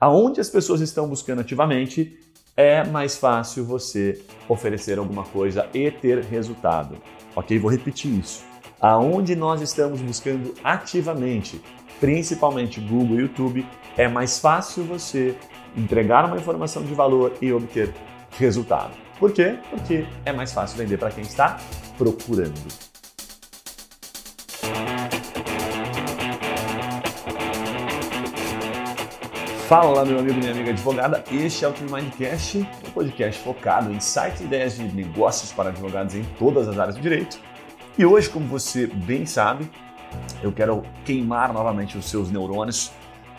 [0.00, 2.16] Aonde as pessoas estão buscando ativamente,
[2.56, 6.96] é mais fácil você oferecer alguma coisa e ter resultado.
[7.34, 7.58] Ok?
[7.58, 8.44] Vou repetir isso.
[8.80, 11.60] Aonde nós estamos buscando ativamente,
[11.98, 13.66] principalmente Google e YouTube,
[13.96, 15.36] é mais fácil você
[15.76, 17.92] entregar uma informação de valor e obter
[18.38, 18.92] resultado.
[19.18, 19.58] Por quê?
[19.68, 21.58] Porque é mais fácil vender para quem está
[21.96, 22.54] procurando.
[29.68, 31.22] Fala, meu amigo, minha amiga advogada.
[31.30, 35.68] Este é o True Mindcast, um podcast focado em sites e ideias de negócios para
[35.68, 37.38] advogados em todas as áreas do direito.
[37.98, 39.70] E hoje, como você bem sabe,
[40.42, 42.90] eu quero queimar novamente os seus neurônios,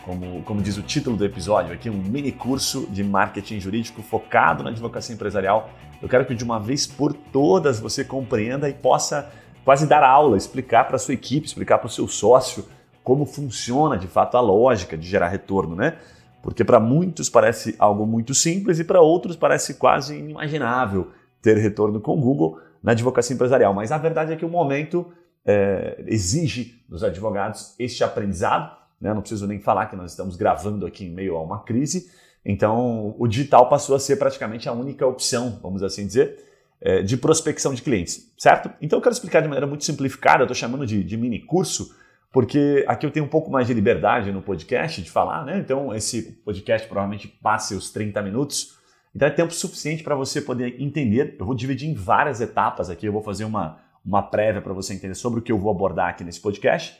[0.04, 4.62] como, como diz o título do episódio aqui, um mini curso de marketing jurídico focado
[4.62, 5.70] na advocacia empresarial.
[6.00, 9.32] Eu quero que de uma vez por todas você compreenda e possa
[9.64, 12.68] quase dar aula, explicar para a sua equipe, explicar para o seu sócio
[13.02, 15.96] como funciona de fato a lógica de gerar retorno, né?
[16.42, 21.08] Porque para muitos parece algo muito simples e para outros parece quase inimaginável
[21.42, 23.74] ter retorno com o Google na advocacia empresarial.
[23.74, 25.12] Mas a verdade é que o momento
[25.44, 28.76] é, exige dos advogados este aprendizado.
[29.00, 29.12] Né?
[29.12, 32.10] Não preciso nem falar que nós estamos gravando aqui em meio a uma crise.
[32.44, 36.38] Então, o digital passou a ser praticamente a única opção, vamos assim dizer,
[36.80, 38.70] é, de prospecção de clientes, certo?
[38.80, 41.94] Então, eu quero explicar de maneira muito simplificada, eu estou chamando de, de mini curso,
[42.32, 45.58] porque aqui eu tenho um pouco mais de liberdade no podcast de falar, né?
[45.58, 48.78] Então esse podcast provavelmente passe os 30 minutos.
[49.14, 51.36] Então é tempo suficiente para você poder entender.
[51.38, 54.94] Eu vou dividir em várias etapas aqui, eu vou fazer uma, uma prévia para você
[54.94, 56.96] entender sobre o que eu vou abordar aqui nesse podcast.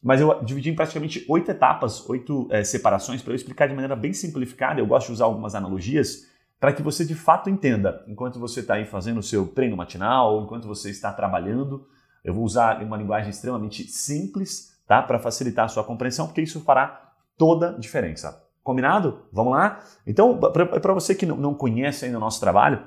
[0.00, 3.96] Mas eu dividi em praticamente oito etapas, oito é, separações, para eu explicar de maneira
[3.96, 4.80] bem simplificada.
[4.80, 6.28] Eu gosto de usar algumas analogias
[6.60, 10.34] para que você de fato entenda, enquanto você está aí fazendo o seu treino matinal,
[10.36, 11.86] ou enquanto você está trabalhando,
[12.24, 15.02] eu vou usar uma linguagem extremamente simples, tá?
[15.02, 18.42] Para facilitar a sua compreensão, porque isso fará toda a diferença.
[18.62, 19.22] Combinado?
[19.32, 19.80] Vamos lá?
[20.06, 22.82] Então, para você que não conhece ainda o nosso trabalho,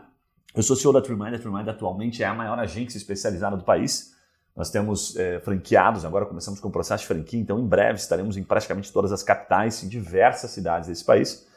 [0.54, 1.34] eu sou CEO da TreeMind.
[1.34, 4.14] A TreeMind atualmente é a maior agência especializada do país.
[4.56, 8.36] Nós temos é, franqueados, agora começamos com o processo de franquia, então em breve estaremos
[8.36, 11.48] em praticamente todas as capitais, em diversas cidades desse país.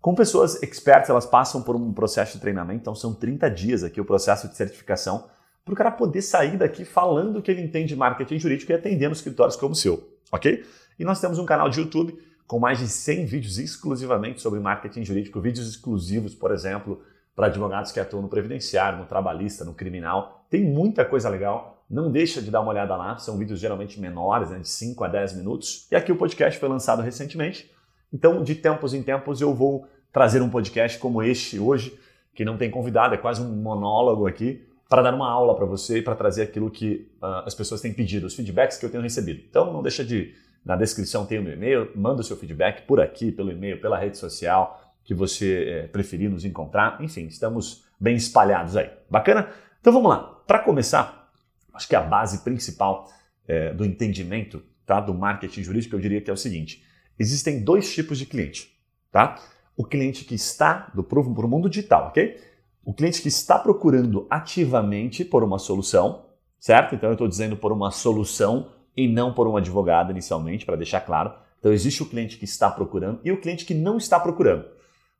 [0.00, 4.00] Com pessoas expertas, elas passam por um processo de treinamento, então são 30 dias aqui
[4.00, 5.28] o processo de certificação
[5.68, 9.56] para o cara poder sair daqui falando que ele entende marketing jurídico e atendendo escritórios
[9.56, 10.64] como o seu, ok?
[10.98, 15.04] E nós temos um canal de YouTube com mais de 100 vídeos exclusivamente sobre marketing
[15.04, 17.02] jurídico, vídeos exclusivos, por exemplo,
[17.36, 20.46] para advogados que atuam no previdenciário, no trabalhista, no criminal.
[20.48, 21.84] Tem muita coisa legal.
[21.88, 25.08] Não deixa de dar uma olhada lá, são vídeos geralmente menores, né, de 5 a
[25.08, 25.86] 10 minutos.
[25.90, 27.70] E aqui o podcast foi lançado recentemente.
[28.12, 31.98] Então, de tempos em tempos, eu vou trazer um podcast como este hoje,
[32.34, 35.98] que não tem convidado, é quase um monólogo aqui, para dar uma aula para você
[35.98, 39.02] e para trazer aquilo que uh, as pessoas têm pedido, os feedbacks que eu tenho
[39.02, 39.42] recebido.
[39.48, 40.34] Então não deixa de,
[40.64, 43.98] na descrição tem o meu e-mail, manda o seu feedback por aqui, pelo e-mail, pela
[43.98, 47.02] rede social que você é, preferir nos encontrar.
[47.02, 48.90] Enfim, estamos bem espalhados aí.
[49.10, 49.48] Bacana?
[49.80, 50.42] Então vamos lá.
[50.46, 51.30] Para começar,
[51.72, 53.10] acho que a base principal
[53.46, 56.84] é, do entendimento tá, do marketing jurídico, eu diria que é o seguinte:
[57.18, 58.74] existem dois tipos de cliente.
[59.10, 59.38] Tá?
[59.76, 62.38] O cliente que está do para o mundo digital, ok?
[62.84, 66.24] O cliente que está procurando ativamente por uma solução,
[66.58, 66.94] certo?
[66.94, 71.00] Então eu estou dizendo por uma solução e não por um advogado inicialmente, para deixar
[71.00, 71.32] claro.
[71.58, 74.64] Então existe o cliente que está procurando e o cliente que não está procurando.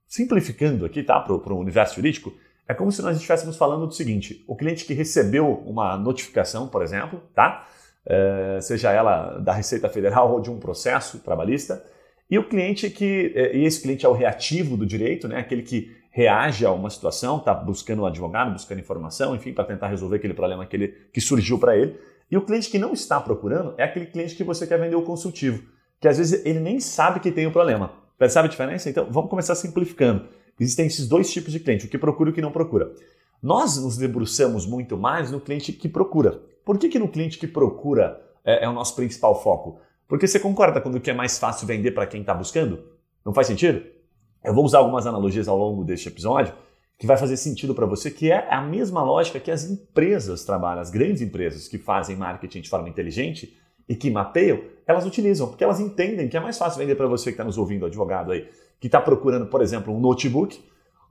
[0.07, 2.33] Simplificando aqui, tá, para o universo jurídico,
[2.67, 6.83] é como se nós estivéssemos falando do seguinte: o cliente que recebeu uma notificação, por
[6.83, 7.67] exemplo, tá?
[8.07, 11.85] É, seja ela da Receita Federal ou de um processo trabalhista,
[12.31, 15.39] e o cliente que, é, e esse cliente é o reativo do direito, né?
[15.39, 19.87] aquele que reage a uma situação, está buscando um advogado, buscando informação, enfim, para tentar
[19.87, 21.97] resolver aquele problema que, ele, que surgiu para ele.
[22.29, 25.03] E o cliente que não está procurando é aquele cliente que você quer vender o
[25.03, 25.63] consultivo,
[26.01, 27.93] que às vezes ele nem sabe que tem o problema.
[28.19, 28.91] Percebe a diferença?
[28.91, 30.27] Então vamos começar simplificando.
[30.59, 32.93] Existem esses dois tipos de cliente, o que procura e o que não procura.
[33.41, 36.43] Nós nos debruçamos muito mais no cliente que procura.
[36.65, 39.79] Por que, que no cliente que procura é, é o nosso principal foco?
[40.09, 42.83] Porque você concorda quando que é mais fácil vender para quem está buscando?
[43.25, 43.98] Não faz sentido?
[44.49, 46.55] Eu vou usar algumas analogias ao longo deste episódio
[46.99, 50.81] que vai fazer sentido para você, que é a mesma lógica que as empresas trabalham,
[50.81, 53.55] as grandes empresas que fazem marketing de forma inteligente
[53.87, 57.25] e que mapeiam, elas utilizam, porque elas entendem que é mais fácil vender para você
[57.25, 58.49] que está nos ouvindo, advogado aí,
[58.81, 60.59] que está procurando, por exemplo, um notebook,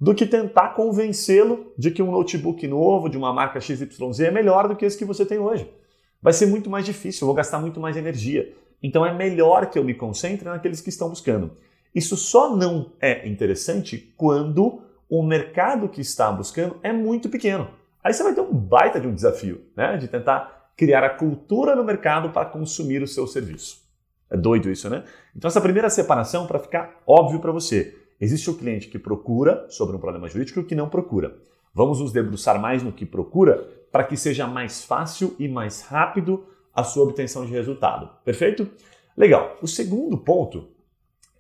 [0.01, 4.67] do que tentar convencê-lo de que um notebook novo, de uma marca XYZ, é melhor
[4.67, 5.71] do que esse que você tem hoje.
[6.19, 8.51] Vai ser muito mais difícil, eu vou gastar muito mais energia.
[8.81, 11.51] Então é melhor que eu me concentre naqueles que estão buscando.
[11.97, 17.71] Isso só não é interessante quando o mercado que está buscando é muito pequeno.
[18.03, 19.97] Aí você vai ter um baita de um desafio, né?
[19.97, 23.81] De tentar criar a cultura no mercado para consumir o seu serviço.
[24.29, 25.05] É doido isso, né?
[25.35, 29.95] Então, essa primeira separação, para ficar óbvio para você, existe o cliente que procura sobre
[29.95, 31.35] um problema jurídico e o que não procura.
[31.73, 36.45] Vamos nos debruçar mais no que procura para que seja mais fácil e mais rápido
[36.75, 38.07] a sua obtenção de resultado.
[38.23, 38.69] Perfeito?
[39.17, 39.57] Legal.
[39.63, 40.76] O segundo ponto,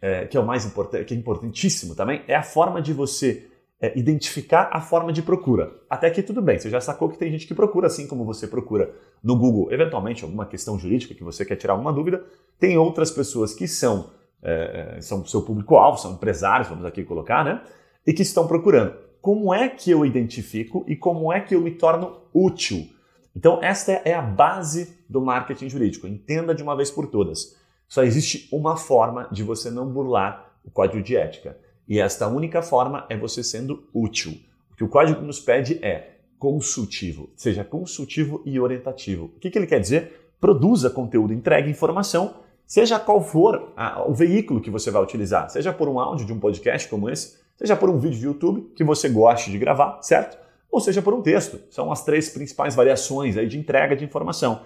[0.01, 3.47] é, que é o mais importante, que é importantíssimo também, é a forma de você
[3.79, 5.71] é, identificar a forma de procura.
[5.89, 8.47] Até que tudo bem, você já sacou que tem gente que procura assim como você
[8.47, 12.23] procura no Google, eventualmente alguma questão jurídica que você quer tirar alguma dúvida.
[12.59, 14.11] Tem outras pessoas que são,
[14.41, 17.61] é, é são seu público-alvo, são empresários, vamos aqui colocar, né?
[18.05, 18.95] E que estão procurando.
[19.21, 22.87] Como é que eu identifico e como é que eu me torno útil?
[23.35, 26.07] Então, esta é a base do marketing jurídico.
[26.07, 27.55] Entenda de uma vez por todas.
[27.87, 31.57] Só existe uma forma de você não burlar o código de ética
[31.87, 34.37] e esta única forma é você sendo útil.
[34.71, 39.25] O que o código nos pede é consultivo, seja consultivo e orientativo.
[39.35, 40.31] O que, que ele quer dizer?
[40.39, 42.35] Produza conteúdo, entregue informação,
[42.65, 46.33] seja qual for a, o veículo que você vai utilizar, seja por um áudio de
[46.33, 49.99] um podcast como esse, seja por um vídeo de YouTube que você goste de gravar,
[50.01, 50.37] certo?
[50.69, 51.59] Ou seja por um texto.
[51.71, 54.61] São as três principais variações aí de entrega de informação.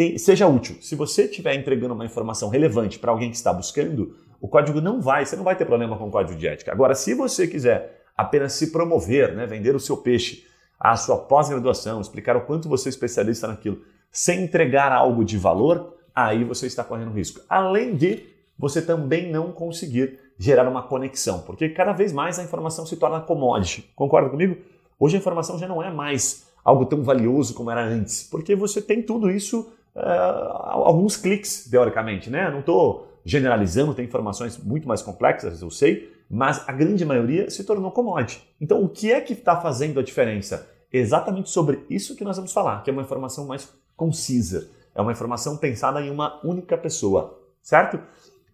[0.00, 0.78] Tem, seja útil.
[0.80, 4.98] Se você estiver entregando uma informação relevante para alguém que está buscando, o código não
[4.98, 6.72] vai, você não vai ter problema com o código de ética.
[6.72, 10.46] Agora, se você quiser apenas se promover, né, vender o seu peixe,
[10.78, 15.98] a sua pós-graduação, explicar o quanto você é especialista naquilo, sem entregar algo de valor,
[16.14, 17.42] aí você está correndo risco.
[17.46, 18.24] Além de
[18.58, 23.20] você também não conseguir gerar uma conexão, porque cada vez mais a informação se torna
[23.20, 23.82] commodity.
[23.94, 24.56] Concorda comigo?
[24.98, 28.80] Hoje a informação já não é mais algo tão valioso como era antes, porque você
[28.80, 32.50] tem tudo isso alguns cliques, teoricamente, né?
[32.50, 37.64] Não estou generalizando, tem informações muito mais complexas, eu sei, mas a grande maioria se
[37.64, 38.42] tornou commodity.
[38.60, 40.68] Então, o que é que está fazendo a diferença?
[40.92, 45.12] Exatamente sobre isso que nós vamos falar, que é uma informação mais concisa, é uma
[45.12, 48.00] informação pensada em uma única pessoa, certo?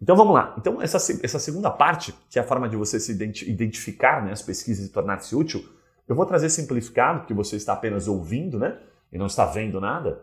[0.00, 0.54] Então vamos lá.
[0.58, 3.12] Então, essa, essa segunda parte, que é a forma de você se
[3.48, 5.64] identificar né, as pesquisas e tornar-se útil,
[6.06, 8.78] eu vou trazer simplificado, porque você está apenas ouvindo, né?
[9.10, 10.20] E não está vendo nada.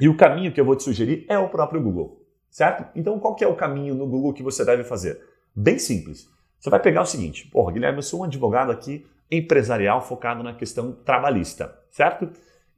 [0.00, 2.20] E o caminho que eu vou te sugerir é o próprio Google
[2.50, 2.86] certo?
[2.94, 5.20] Então, qual que é o caminho no Google que você deve fazer?
[5.54, 6.28] Bem simples.
[6.58, 10.52] Você vai pegar o seguinte: porra, Guilherme, eu sou um advogado aqui empresarial focado na
[10.52, 12.28] questão trabalhista, certo?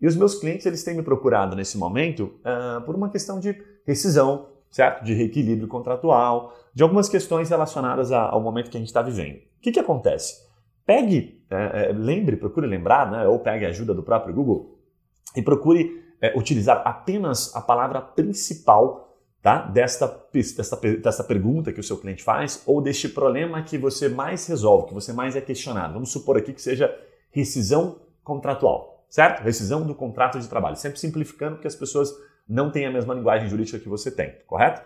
[0.01, 3.57] E os meus clientes eles têm me procurado nesse momento uh, por uma questão de
[3.87, 5.03] rescisão, certo?
[5.03, 9.37] De reequilíbrio contratual, de algumas questões relacionadas ao momento que a gente está vivendo.
[9.37, 10.43] O que, que acontece?
[10.85, 14.77] Pegue, é, é, lembre, procure lembrar, né, ou pegue a ajuda do próprio Google
[15.37, 19.63] e procure é, utilizar apenas a palavra principal tá?
[19.63, 24.47] desta, desta, desta pergunta que o seu cliente faz ou deste problema que você mais
[24.47, 25.95] resolve, que você mais é questionado.
[25.95, 26.97] Vamos supor aqui que seja
[27.33, 29.43] rescisão contratual, certo?
[29.43, 30.77] Rescisão do contrato de trabalho.
[30.77, 32.15] Sempre simplificando porque as pessoas
[32.49, 34.81] não têm a mesma linguagem jurídica que você tem, correto?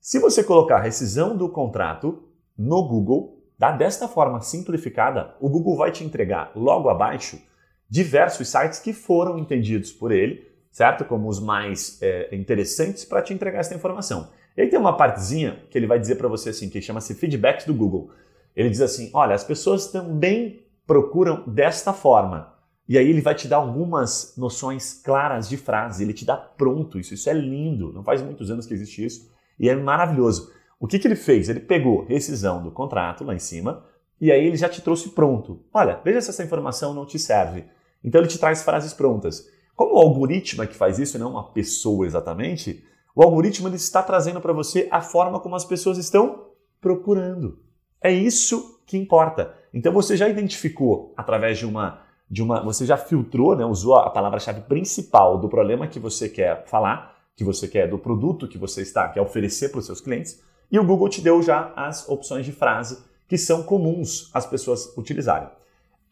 [0.00, 2.28] Se você colocar rescisão do contrato
[2.58, 3.70] no Google, tá?
[3.70, 7.40] desta forma simplificada, o Google vai te entregar logo abaixo
[7.88, 11.04] diversos sites que foram entendidos por ele certo?
[11.04, 14.30] Como os mais é, interessantes para te entregar essa informação.
[14.56, 17.66] E aí tem uma partezinha que ele vai dizer para você assim, que chama-se feedbacks
[17.66, 18.10] do Google.
[18.56, 22.52] Ele diz assim: olha, as pessoas também procuram desta forma.
[22.88, 26.98] E aí ele vai te dar algumas noções claras de frase, ele te dá pronto
[26.98, 27.14] isso.
[27.14, 30.52] Isso é lindo, não faz muitos anos que existe isso e é maravilhoso.
[30.78, 31.48] O que, que ele fez?
[31.48, 33.84] Ele pegou rescisão do contrato lá em cima
[34.20, 35.64] e aí ele já te trouxe pronto.
[35.72, 37.64] Olha, veja se essa informação não te serve.
[38.02, 39.48] Então ele te traz frases prontas.
[39.82, 42.84] Como o algoritmo é que faz isso não uma pessoa exatamente,
[43.16, 47.58] o algoritmo ele está trazendo para você a forma como as pessoas estão procurando.
[48.00, 49.52] É isso que importa.
[49.74, 54.08] Então você já identificou através de uma de uma, você já filtrou, né, usou a
[54.08, 58.82] palavra-chave principal do problema que você quer falar, que você quer do produto que você
[58.82, 62.46] está quer oferecer para os seus clientes, e o Google te deu já as opções
[62.46, 65.48] de frase que são comuns as pessoas utilizarem.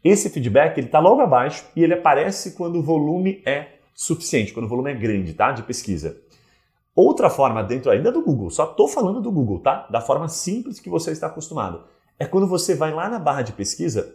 [0.02, 4.64] Esse feedback ele está logo abaixo e ele aparece quando o volume é suficiente, quando
[4.64, 5.52] o volume é grande, tá?
[5.52, 6.16] De pesquisa.
[6.95, 9.87] Outra forma dentro ainda do Google, só estou falando do Google, tá?
[9.90, 11.85] Da forma simples que você está acostumado.
[12.19, 14.14] É quando você vai lá na barra de pesquisa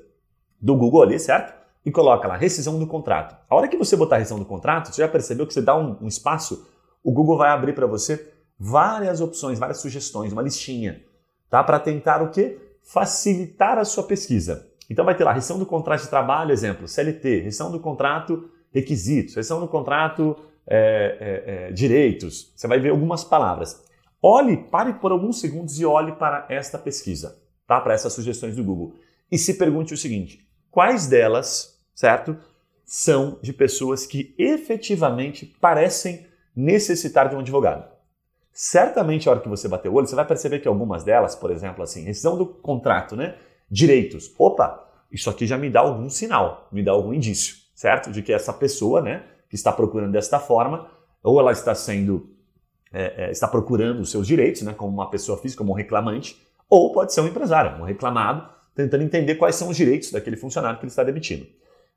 [0.60, 1.54] do Google ali, certo?
[1.86, 3.36] E coloca lá rescisão do contrato.
[3.48, 5.98] A hora que você botar rescisão do contrato, você já percebeu que você dá um,
[6.02, 6.68] um espaço,
[7.04, 11.04] o Google vai abrir para você várias opções, várias sugestões, uma listinha,
[11.50, 11.64] tá?
[11.64, 12.60] Para tentar o quê?
[12.82, 14.68] Facilitar a sua pesquisa.
[14.90, 19.36] Então vai ter lá rescisão do contrato de trabalho, exemplo, CLT, rescisão do contrato requisitos,
[19.36, 20.36] rescisão do contrato
[20.68, 22.52] é, é, é, direitos.
[22.56, 23.82] Você vai ver algumas palavras.
[24.22, 27.80] Olhe, pare por alguns segundos e olhe para esta pesquisa, tá?
[27.80, 28.96] Para essas sugestões do Google.
[29.32, 32.38] E se pergunte o seguinte: quais delas, certo,
[32.84, 37.96] são de pessoas que efetivamente parecem necessitar de um advogado?
[38.56, 41.52] certamente a hora que você bater o olho, você vai perceber que algumas delas, por
[41.52, 43.36] exemplo, assim, rescisão do contrato, né?
[43.76, 44.32] Direitos.
[44.40, 48.10] Opa, isso aqui já me dá algum sinal, me dá algum indício, certo?
[48.10, 50.88] De que essa pessoa, né, que está procurando desta forma,
[51.22, 52.30] ou ela está sendo,
[52.94, 56.42] é, é, está procurando os seus direitos, né, como uma pessoa física, como um reclamante,
[56.70, 60.80] ou pode ser um empresário, um reclamado, tentando entender quais são os direitos daquele funcionário
[60.80, 61.46] que ele está demitindo.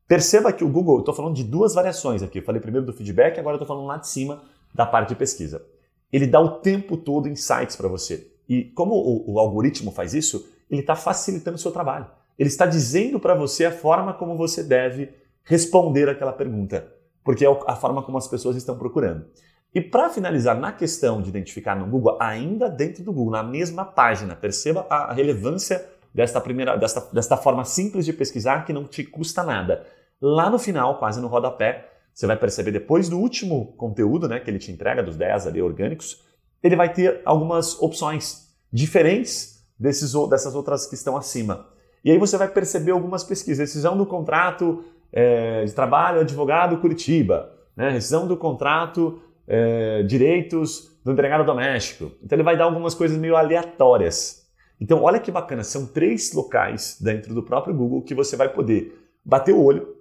[0.09, 2.39] Perceba que o Google, estou falando de duas variações aqui.
[2.39, 4.43] Eu falei primeiro do feedback, agora estou falando lá de cima
[4.75, 5.65] da parte de pesquisa.
[6.13, 8.27] Ele dá o tempo todo insights para você.
[8.49, 12.07] E como o, o, algoritmo faz isso, ele está facilitando o seu trabalho.
[12.39, 15.11] Ele está dizendo para você a forma como você deve
[15.45, 16.93] responder aquela pergunta,
[17.25, 19.27] porque é a forma como as pessoas estão procurando.
[19.75, 23.85] E para finalizar, na questão de identificar no Google, ainda dentro do Google, na mesma
[23.85, 29.05] página, perceba a relevância desta primeira, desta, desta forma simples de pesquisar que não te
[29.05, 29.85] custa nada.
[30.21, 34.51] Lá no final, quase no rodapé, você vai perceber depois do último conteúdo né, que
[34.51, 36.25] ele te entrega, dos 10 ali orgânicos,
[36.63, 41.67] ele vai ter algumas opções diferentes desses, dessas outras que estão acima.
[42.05, 43.59] E aí você vai perceber algumas pesquisas.
[43.59, 47.91] Decisão do contrato é, de trabalho advogado Curitiba, né?
[47.91, 52.13] rescisão do contrato é, direitos do empregado doméstico.
[52.23, 54.47] Então ele vai dar algumas coisas meio aleatórias.
[54.81, 58.97] Então olha que bacana, são três locais dentro do próprio Google que você vai poder
[59.25, 59.97] bater o olho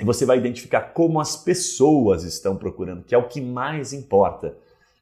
[0.00, 4.56] e você vai identificar como as pessoas estão procurando, que é o que mais importa.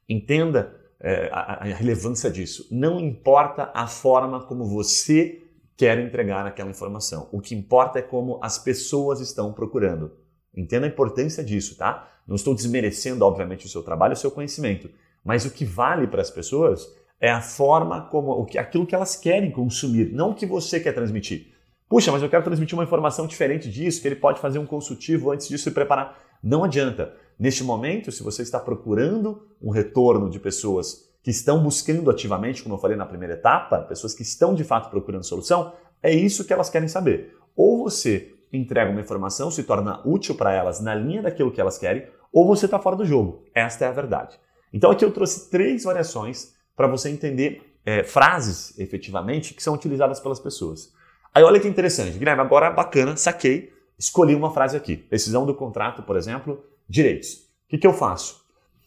[0.07, 2.67] Entenda é, a, relevância disso.
[2.71, 5.43] Não importa a forma como você
[5.75, 7.29] quer entregar aquela informação.
[7.31, 10.11] O que importa é como as pessoas estão procurando.
[10.55, 12.09] Entenda a importância disso, tá?
[12.27, 14.89] Não estou desmerecendo, obviamente, o seu trabalho, o seu conhecimento,
[15.23, 16.87] mas o que vale para as pessoas
[17.21, 20.79] é a forma como, o que, aquilo que elas querem consumir, não o que você
[20.79, 21.53] quer transmitir.
[21.89, 25.31] Puxa, mas eu quero transmitir uma informação diferente disso, que ele pode fazer um consultivo
[25.31, 26.17] antes disso e preparar.
[26.43, 27.13] Não adianta.
[27.39, 32.75] Neste momento, se você está procurando um retorno de pessoas que estão buscando ativamente, como
[32.75, 36.53] eu falei na primeira etapa, pessoas que estão de fato procurando solução, é isso que
[36.53, 37.35] elas querem saber.
[37.55, 41.77] Ou você entrega uma informação, se torna útil para elas na linha daquilo que elas
[41.77, 43.43] querem, ou você está fora do jogo.
[43.53, 44.39] Esta é a verdade.
[44.73, 50.19] Então aqui eu trouxe três variações para você entender é, frases, efetivamente, que são utilizadas
[50.19, 50.93] pelas pessoas.
[51.33, 55.05] Aí olha que interessante, Guilherme, agora bacana, saquei, escolhi uma frase aqui.
[55.09, 57.33] Decisão do contrato, por exemplo, direitos.
[57.33, 58.41] O que, que eu faço?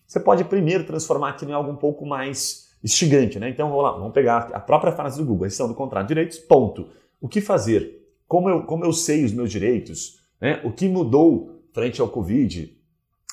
[0.06, 3.50] Você pode primeiro transformar aquilo em algo um pouco mais instigante, né?
[3.50, 6.88] Então vamos lá, vamos pegar a própria frase do Google, decisão do contrato, direitos, ponto.
[7.20, 8.00] O que fazer?
[8.26, 10.20] Como eu, como eu sei os meus direitos?
[10.40, 10.61] Né?
[10.64, 12.76] O que mudou frente ao Covid?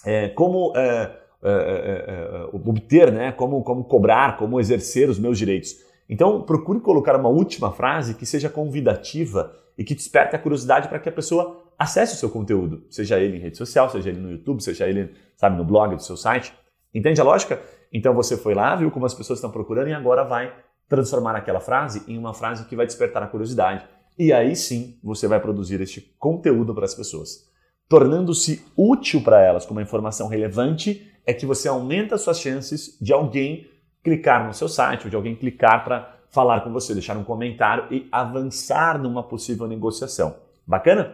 [0.06, 3.32] É, como é, é, é, é obter, né?
[3.32, 5.76] como, como cobrar, como exercer os meus direitos?
[6.10, 11.00] Então, procure colocar uma última frase que seja convidativa e que desperte a curiosidade para
[11.00, 14.32] que a pessoa acesse o seu conteúdo, seja ele em rede social, seja ele no
[14.32, 16.54] YouTube, seja ele, sabe, no blog do seu site.
[16.94, 17.62] Entende a lógica?
[17.94, 20.52] Então você foi lá, viu como as pessoas estão procurando e agora vai
[20.90, 23.86] transformar aquela frase em uma frase que vai despertar a curiosidade.
[24.18, 27.46] E aí sim você vai produzir este conteúdo para as pessoas.
[27.88, 33.14] Tornando-se útil para elas com uma informação relevante, é que você aumenta suas chances de
[33.14, 33.68] alguém
[34.08, 37.88] clicar no seu site ou de alguém clicar para falar com você, deixar um comentário
[37.92, 40.38] e avançar numa possível negociação.
[40.66, 41.14] Bacana?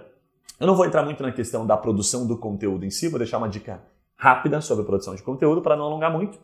[0.60, 3.40] Eu não vou entrar muito na questão da produção do conteúdo em si, vou deixar
[3.40, 3.82] uma dica
[4.16, 6.38] rápida sobre a produção de conteúdo para não alongar muito.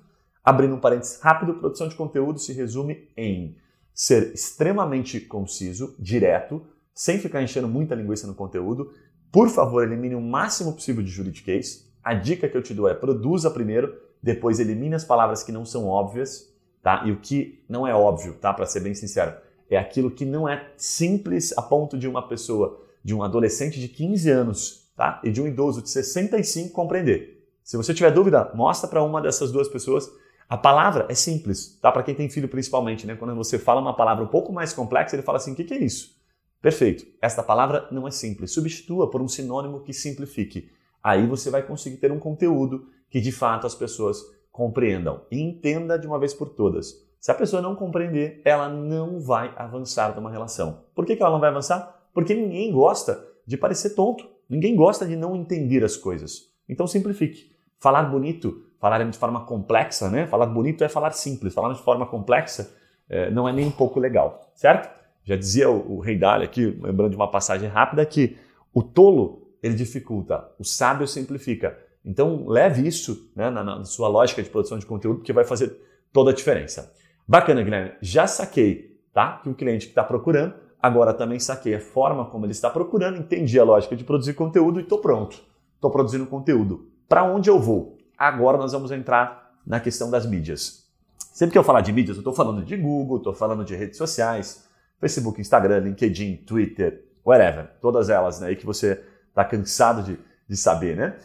[0.44, 3.56] Abrindo um parênteses rápido, produção de conteúdo se resume em
[3.94, 6.66] ser extremamente conciso, direto,
[6.96, 8.92] sem ficar enchendo muita linguiça no conteúdo.
[9.32, 11.88] Por favor, elimine o máximo possível de juridiquês.
[12.04, 15.66] A dica que eu te dou é produza primeiro depois elimine as palavras que não
[15.66, 17.04] são óbvias, tá?
[17.06, 18.54] E o que não é óbvio, tá?
[18.54, 19.34] Para ser bem sincero,
[19.70, 23.88] é aquilo que não é simples a ponto de uma pessoa, de um adolescente de
[23.88, 25.22] 15 anos, tá?
[25.24, 27.46] E de um idoso de 65 compreender.
[27.64, 30.10] Se você tiver dúvida, mostra para uma dessas duas pessoas.
[30.50, 31.92] A palavra é simples, tá?
[31.92, 33.16] Para quem tem filho principalmente, né?
[33.16, 35.74] Quando você fala uma palavra um pouco mais complexa, ele fala assim: "O que, que
[35.76, 36.18] é isso?"
[36.62, 37.06] Perfeito.
[37.22, 38.52] Esta palavra não é simples.
[38.52, 40.70] Substitua por um sinônimo que simplifique.
[41.02, 45.22] Aí você vai conseguir ter um conteúdo que de fato as pessoas compreendam.
[45.32, 47.08] E entenda de uma vez por todas.
[47.20, 50.84] Se a pessoa não compreender, ela não vai avançar numa relação.
[50.96, 52.08] Por que, que ela não vai avançar?
[52.14, 54.28] Porque ninguém gosta de parecer tonto.
[54.50, 56.50] Ninguém gosta de não entender as coisas.
[56.68, 57.52] Então simplifique.
[57.80, 60.28] Falar bonito, falar de forma complexa, né?
[60.28, 61.54] Falar bonito é falar simples.
[61.54, 62.74] Falar de forma complexa
[63.10, 64.90] é, não é nem um pouco legal, certo?
[65.24, 68.38] Já dizia o, o Rei Dália aqui, lembrando de uma passagem rápida, que
[68.74, 71.78] o tolo ele dificulta, o sábio simplifica.
[72.04, 75.78] Então, leve isso né, na, na, sua lógica de produção de conteúdo, porque vai fazer
[76.14, 76.94] toda a diferença.
[77.28, 77.94] Bacana, Guilherme.
[78.02, 79.40] Já saquei tá?
[79.44, 83.18] que o cliente que está procurando, agora também saquei a forma como ele está procurando,
[83.18, 85.40] entendi a lógica de produzir conteúdo e estou pronto.
[85.76, 86.90] Estou produzindo conteúdo.
[87.08, 87.98] Para onde eu vou?
[88.18, 90.90] Agora nós vamos entrar na questão das mídias.
[91.34, 93.98] Sempre que eu falar de mídias, eu estou falando de Google, estou falando de redes
[93.98, 94.68] sociais,
[95.00, 97.72] Facebook, Instagram, LinkedIn, Twitter, whatever.
[97.80, 101.16] Todas elas né, que você está cansado de, de saber, né?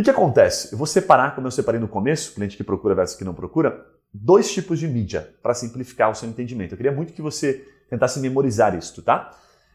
[0.00, 0.72] O que, acontece?
[0.72, 3.84] Eu vou separar, como eu separei no começo, cliente que procura versus que não procura,
[4.10, 6.72] dois tipos de mídia para simplificar o seu entendimento.
[6.72, 9.30] Eu queria muito que você tentasse memorizar isso, tá?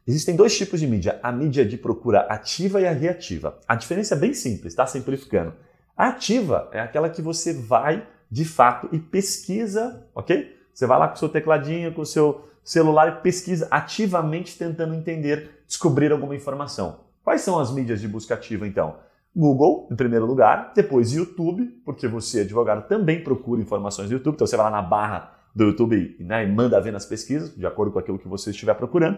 [0.07, 3.59] Existem dois tipos de mídia, a mídia de procura ativa e a reativa.
[3.67, 4.87] A diferença é bem simples, tá?
[4.87, 5.53] Simplificando.
[5.95, 10.57] A ativa é aquela que você vai de fato e pesquisa, ok?
[10.73, 14.95] Você vai lá com o seu tecladinho, com o seu celular e pesquisa ativamente tentando
[14.95, 17.01] entender, descobrir alguma informação.
[17.23, 19.04] Quais são as mídias de busca ativa então?
[19.35, 24.47] Google, em primeiro lugar, depois YouTube, porque você, advogado, também procura informações no YouTube, então
[24.47, 27.91] você vai lá na barra do YouTube né, e manda ver nas pesquisas, de acordo
[27.91, 29.17] com aquilo que você estiver procurando,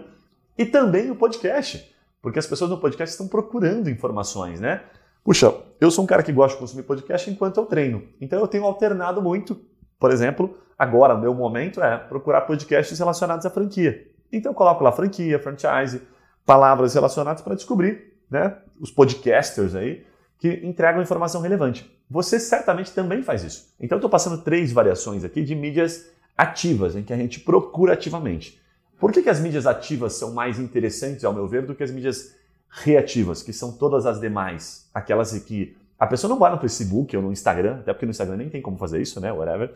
[0.58, 4.82] e também o podcast, porque as pessoas no podcast estão procurando informações, né?
[5.24, 8.48] Puxa, eu sou um cara que gosta de consumir podcast enquanto eu treino, então eu
[8.48, 9.60] tenho alternado muito,
[10.00, 14.08] por exemplo, agora o meu momento é procurar podcasts relacionados à franquia.
[14.32, 16.02] Então eu coloco lá franquia, franchise,
[16.46, 20.06] palavras relacionadas para descobrir né, os podcasters aí
[20.40, 21.92] que entregam informação relevante.
[22.10, 23.74] Você certamente também faz isso.
[23.80, 28.62] Então estou passando três variações aqui de mídias ativas, em que a gente procura ativamente.
[29.00, 31.92] Por que, que as mídias ativas são mais interessantes, ao meu ver, do que as
[31.92, 32.36] mídias
[32.70, 34.90] reativas, que são todas as demais?
[34.94, 38.38] Aquelas que a pessoa não vai no Facebook ou no Instagram, até porque no Instagram
[38.38, 39.32] nem tem como fazer isso, né?
[39.32, 39.74] Whatever.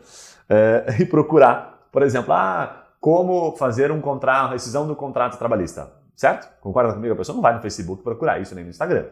[0.48, 5.90] É, e procurar, por exemplo, ah, como fazer um contrato, rescisão do contrato trabalhista.
[6.22, 6.48] Certo?
[6.60, 7.14] Concorda comigo?
[7.14, 9.06] A pessoa não vai no Facebook procurar isso, nem no Instagram.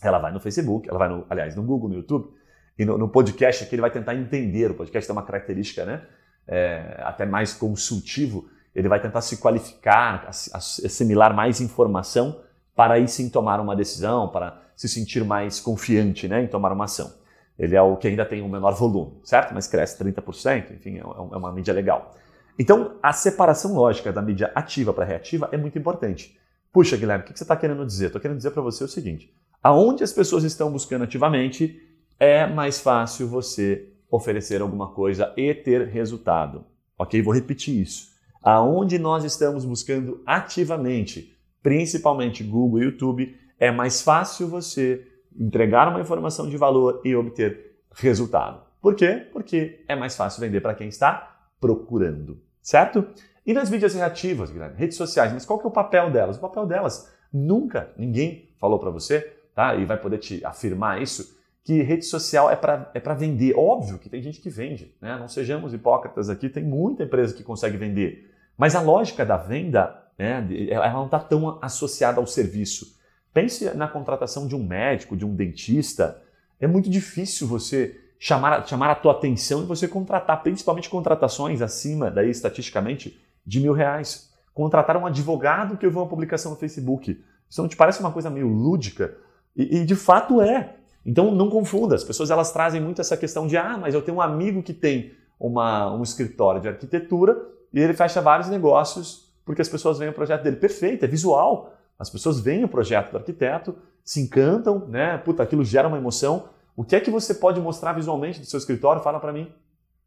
[0.00, 2.32] Ela vai no Facebook, ela vai, no, aliás, no Google, no YouTube,
[2.78, 4.70] e no, no podcast aqui ele vai tentar entender.
[4.70, 6.02] O podcast tem uma característica, né?
[6.46, 12.40] É, até mais consultivo, ele vai tentar se qualificar, assimilar mais informação
[12.72, 16.84] para aí sim tomar uma decisão, para se sentir mais confiante né, em tomar uma
[16.84, 17.14] ação.
[17.58, 19.52] Ele é o que ainda tem um menor volume, certo?
[19.52, 22.14] Mas cresce 30%, enfim, é, é uma mídia legal.
[22.56, 26.43] Então, a separação lógica da mídia ativa para reativa é muito importante.
[26.74, 28.06] Puxa, Guilherme, o que você está querendo dizer?
[28.06, 31.80] Estou querendo dizer para você o seguinte: aonde as pessoas estão buscando ativamente,
[32.18, 36.64] é mais fácil você oferecer alguma coisa e ter resultado.
[36.98, 37.22] Ok?
[37.22, 38.08] Vou repetir isso.
[38.42, 45.06] Aonde nós estamos buscando ativamente, principalmente Google e YouTube, é mais fácil você
[45.38, 48.62] entregar uma informação de valor e obter resultado.
[48.82, 49.28] Por quê?
[49.32, 53.06] Porque é mais fácil vender para quem está procurando, certo?
[53.46, 56.36] E nas mídias reativas, Guilherme, redes sociais, mas qual que é o papel delas?
[56.36, 59.20] O papel delas, nunca ninguém falou para você,
[59.54, 59.74] tá?
[59.74, 63.54] E vai poder te afirmar isso, que rede social é para é vender.
[63.56, 65.16] Óbvio que tem gente que vende, né?
[65.18, 68.30] Não sejamos hipócritas aqui, tem muita empresa que consegue vender.
[68.56, 72.98] Mas a lógica da venda, né, ela não está tão associada ao serviço.
[73.32, 76.22] Pense na contratação de um médico, de um dentista.
[76.60, 82.10] É muito difícil você chamar, chamar a tua atenção e você contratar, principalmente contratações acima,
[82.10, 84.32] daí estatisticamente, de mil reais.
[84.52, 87.22] Contratar um advogado que eu vi uma publicação no Facebook.
[87.48, 89.16] Isso não te parece uma coisa meio lúdica?
[89.56, 90.76] E, e de fato é.
[91.04, 94.16] Então não confunda, as pessoas elas trazem muito essa questão de ah, mas eu tenho
[94.16, 97.36] um amigo que tem uma, um escritório de arquitetura
[97.72, 100.56] e ele fecha vários negócios porque as pessoas veem o projeto dele.
[100.56, 101.74] Perfeito, é visual.
[101.98, 105.18] As pessoas veem o projeto do arquiteto, se encantam, né?
[105.18, 108.58] Puta, aquilo gera uma emoção o que é que você pode mostrar visualmente do seu
[108.58, 109.02] escritório?
[109.02, 109.52] Fala para mim.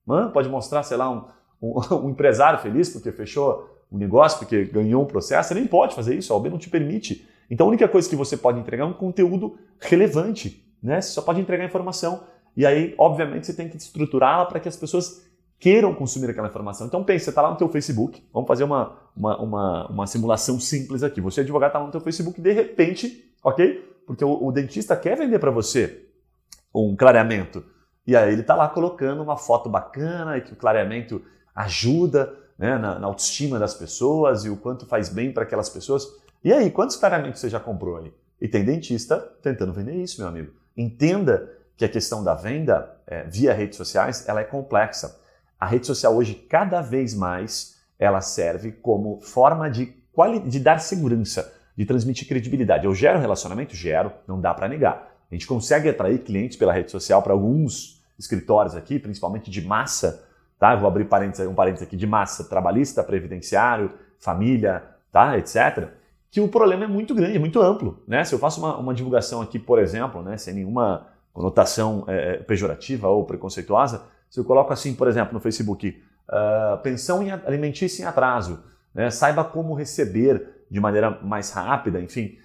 [0.06, 1.26] Mano, pode mostrar, sei lá, um,
[1.91, 5.50] um, empresário feliz porque fechou um negócio, porque ganhou um processo.
[5.50, 7.28] Você nem pode fazer isso, a OAB não te permite.
[7.50, 10.63] Então a única coisa que você pode entregar é um conteúdo relevante.
[10.82, 11.02] Né?
[11.02, 12.24] Você só pode entregar informação.
[12.56, 15.24] E aí, obviamente, você tem que estruturá-la para que as pessoas
[15.60, 16.88] queiram consumir aquela informação.
[16.88, 20.60] Então pense, você está lá no teu Facebook, vamos fazer uma, uma, uma, uma simulação
[20.60, 21.20] simples aqui.
[21.22, 23.84] Você, advogado, está lá no teu Facebook, de repente, ok?
[24.06, 26.08] Porque o, o dentista quer vender para você
[26.74, 27.63] um clareamento.
[28.06, 31.22] E aí ele está lá colocando uma foto bacana e que o clareamento
[31.58, 36.08] ajuda né, na, na, autoestima das pessoas e o quanto faz bem para aquelas pessoas.
[36.43, 38.13] E aí, quantos clareamentos você já comprou aí?
[38.39, 40.54] E tem dentista tentando vender isso, meu amigo.
[40.76, 45.20] Entenda que a questão da venda é, via redes sociais ela é complexa.
[45.60, 49.91] A rede social hoje, cada vez mais, ela serve como forma de,
[50.46, 52.86] de dar segurança, de transmitir credibilidade.
[52.86, 53.76] Eu gero relacionamento?
[53.76, 55.12] Gero, não dá para negar.
[55.32, 60.27] A gente consegue atrair clientes pela rede social para alguns escritórios aqui, principalmente de massa,
[60.60, 60.76] tá?
[60.76, 65.38] Vou abrir parênteses, um parênteses aqui de massa trabalhista, previdenciário, família, tá?
[65.38, 65.89] etc.
[66.30, 68.24] Que o problema é muito grande, é muito amplo, né?
[68.24, 72.38] Se eu faço uma, uma divulgação aqui, por exemplo, né, sem nenhuma conotação é, é
[72.38, 78.04] pejorativa ou preconceituosa, se eu coloco assim, por exemplo, no Facebook, uh, pensão em alimentícia
[78.04, 79.10] em atraso, né?
[79.10, 82.38] saiba como receber de maneira mais rápida, enfim,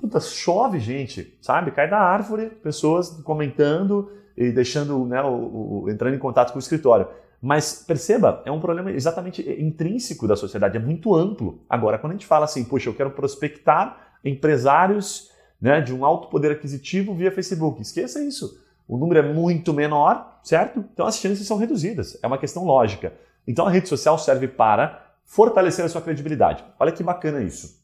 [0.00, 1.70] Puta, chove gente, sabe?
[1.72, 6.60] Cai da árvore, pessoas comentando e deixando, né, o, o, entrando em contato com o
[6.60, 7.06] escritório.
[7.40, 11.62] Mas perceba, é um problema exatamente intrínseco da sociedade, é muito amplo.
[11.68, 16.28] Agora, quando a gente fala assim, poxa, eu quero prospectar empresários né, de um alto
[16.28, 18.62] poder aquisitivo via Facebook, esqueça isso.
[18.86, 20.84] O número é muito menor, certo?
[20.92, 22.18] Então as chances são reduzidas.
[22.22, 23.12] É uma questão lógica.
[23.46, 26.64] Então a rede social serve para fortalecer a sua credibilidade.
[26.78, 27.80] Olha que bacana isso.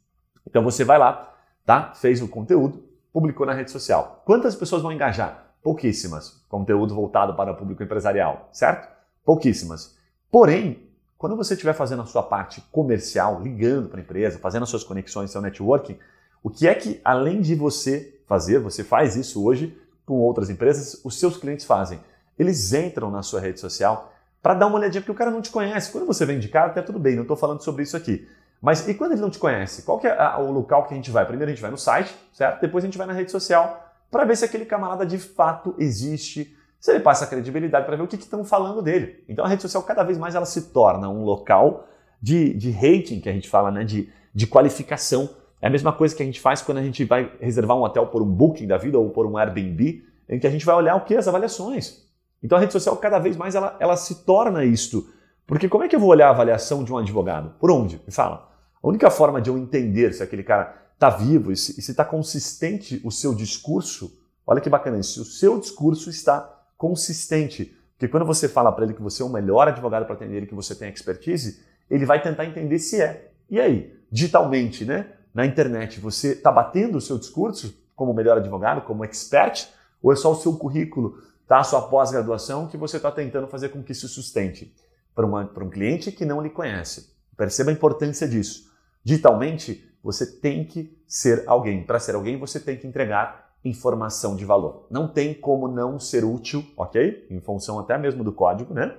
[0.46, 1.32] Então você vai lá,
[1.64, 1.92] tá?
[1.94, 4.22] Fez o conteúdo, publicou na rede social.
[4.26, 5.54] Quantas pessoas vão engajar?
[5.62, 6.44] Pouquíssimas.
[6.48, 8.95] Conteúdo voltado para o público empresarial, certo?
[9.26, 9.96] Pouquíssimas.
[10.30, 14.68] Porém, quando você estiver fazendo a sua parte comercial, ligando para a empresa, fazendo as
[14.68, 15.98] suas conexões, seu networking,
[16.42, 21.00] o que é que, além de você fazer, você faz isso hoje com outras empresas,
[21.04, 21.98] os seus clientes fazem?
[22.38, 25.50] Eles entram na sua rede social para dar uma olhadinha, porque o cara não te
[25.50, 25.90] conhece.
[25.90, 28.28] Quando você vem de cara, até tudo bem, não estou falando sobre isso aqui.
[28.62, 29.82] Mas e quando ele não te conhece?
[29.82, 31.26] Qual que é o local que a gente vai?
[31.26, 32.60] Primeiro a gente vai no site, certo?
[32.60, 36.56] Depois a gente vai na rede social para ver se aquele camarada de fato existe,
[36.86, 39.24] se ele passa credibilidade para ver o que estão falando dele.
[39.28, 41.88] Então a rede social cada vez mais ela se torna um local
[42.22, 43.82] de, de rating, que a gente fala, né?
[43.82, 45.28] de, de qualificação.
[45.60, 48.06] É a mesma coisa que a gente faz quando a gente vai reservar um hotel
[48.06, 50.94] por um booking da vida ou por um Airbnb, em que a gente vai olhar
[50.94, 51.16] o que?
[51.16, 52.06] As avaliações.
[52.40, 55.08] Então a rede social cada vez mais ela, ela se torna isto.
[55.44, 57.52] Porque como é que eu vou olhar a avaliação de um advogado?
[57.58, 58.00] Por onde?
[58.06, 58.48] Me fala.
[58.80, 63.00] A única forma de eu entender se aquele cara está vivo e se está consistente
[63.04, 67.76] o seu discurso, olha que bacana isso, se o seu discurso está consistente.
[67.92, 70.46] Porque quando você fala para ele que você é o melhor advogado para atender e
[70.46, 73.30] que você tem expertise, ele vai tentar entender se é.
[73.48, 75.12] E aí, digitalmente, né?
[75.32, 79.68] Na internet, você está batendo o seu discurso como melhor advogado, como expert,
[80.02, 81.58] ou é só o seu currículo, tá?
[81.58, 84.74] a sua pós-graduação que você está tentando fazer com que isso sustente
[85.14, 87.14] para um cliente que não lhe conhece?
[87.36, 88.70] Perceba a importância disso.
[89.02, 91.82] Digitalmente, você tem que ser alguém.
[91.84, 94.86] Para ser alguém, você tem que entregar informação de valor.
[94.90, 97.26] Não tem como não ser útil, ok?
[97.30, 98.96] Em função até mesmo do código, né?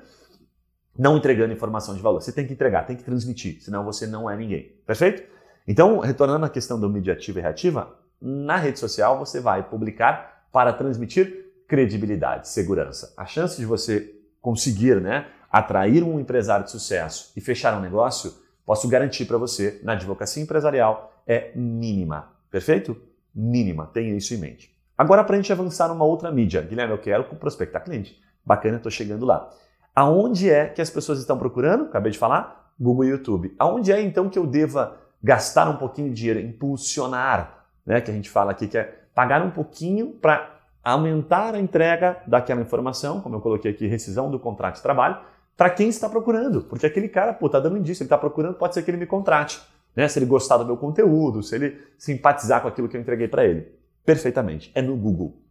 [0.98, 2.22] Não entregando informação de valor.
[2.22, 4.76] Você tem que entregar, tem que transmitir, senão você não é ninguém.
[4.86, 5.24] Perfeito?
[5.68, 10.48] Então, retornando à questão do mídia ativa e reativa, na rede social você vai publicar
[10.52, 13.14] para transmitir credibilidade, segurança.
[13.18, 18.34] A chance de você conseguir, né, atrair um empresário de sucesso e fechar um negócio,
[18.66, 22.32] posso garantir para você, na advocacia empresarial, é mínima.
[22.50, 22.96] Perfeito?
[23.40, 23.86] Mínima.
[23.94, 24.76] Tenha isso em mente.
[24.98, 26.62] Agora, para a gente avançar numa outra mídia.
[26.62, 28.20] Guilherme, eu quero prospectar cliente.
[28.44, 29.48] Bacana, estou chegando lá.
[29.96, 31.86] Aonde é que as pessoas estão procurando?
[31.86, 32.74] Acabei de falar.
[32.80, 33.56] Google e YouTube.
[33.60, 38.02] Aonde é então que eu deva gastar um pouquinho de dinheiro, impulsionar, né?
[38.02, 42.62] Que a gente fala aqui que é pagar um pouquinho para aumentar a entrega daquela
[42.62, 45.18] informação, como eu coloquei aqui, rescisão do contrato de trabalho,
[45.56, 46.62] para quem está procurando.
[46.62, 49.08] Porque aquele cara, pô, tá dando indício, ele está procurando, pode ser que ele me
[49.08, 49.60] contrate.
[49.98, 50.08] Né?
[50.08, 53.44] Se ele gostar do meu conteúdo, se ele simpatizar com aquilo que eu entreguei para
[53.44, 53.68] ele.
[54.06, 54.72] Perfeitamente.
[54.76, 55.42] É no Google.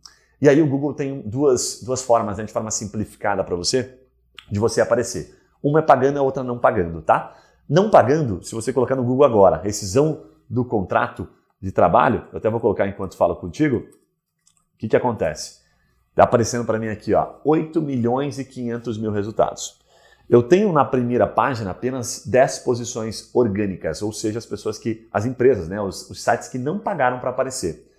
[0.40, 3.98] E aí o Google tem duas, duas formas, né, de forma simplificada para você,
[4.48, 5.36] de você aparecer.
[5.60, 7.36] Uma é pagando, a outra não pagando, tá?
[7.68, 11.28] Não pagando, se você colocar no Google agora, rescisão do contrato
[11.60, 15.62] de trabalho, eu até vou colocar enquanto falo contigo, o que, que acontece?
[16.10, 19.80] Está aparecendo para mim aqui, ó, 8 milhões e 500 mil resultados.
[20.28, 25.24] Eu tenho na primeira página apenas 10 posições orgânicas, ou seja, as pessoas que, as
[25.24, 27.90] empresas, né, os, os sites que não pagaram para aparecer.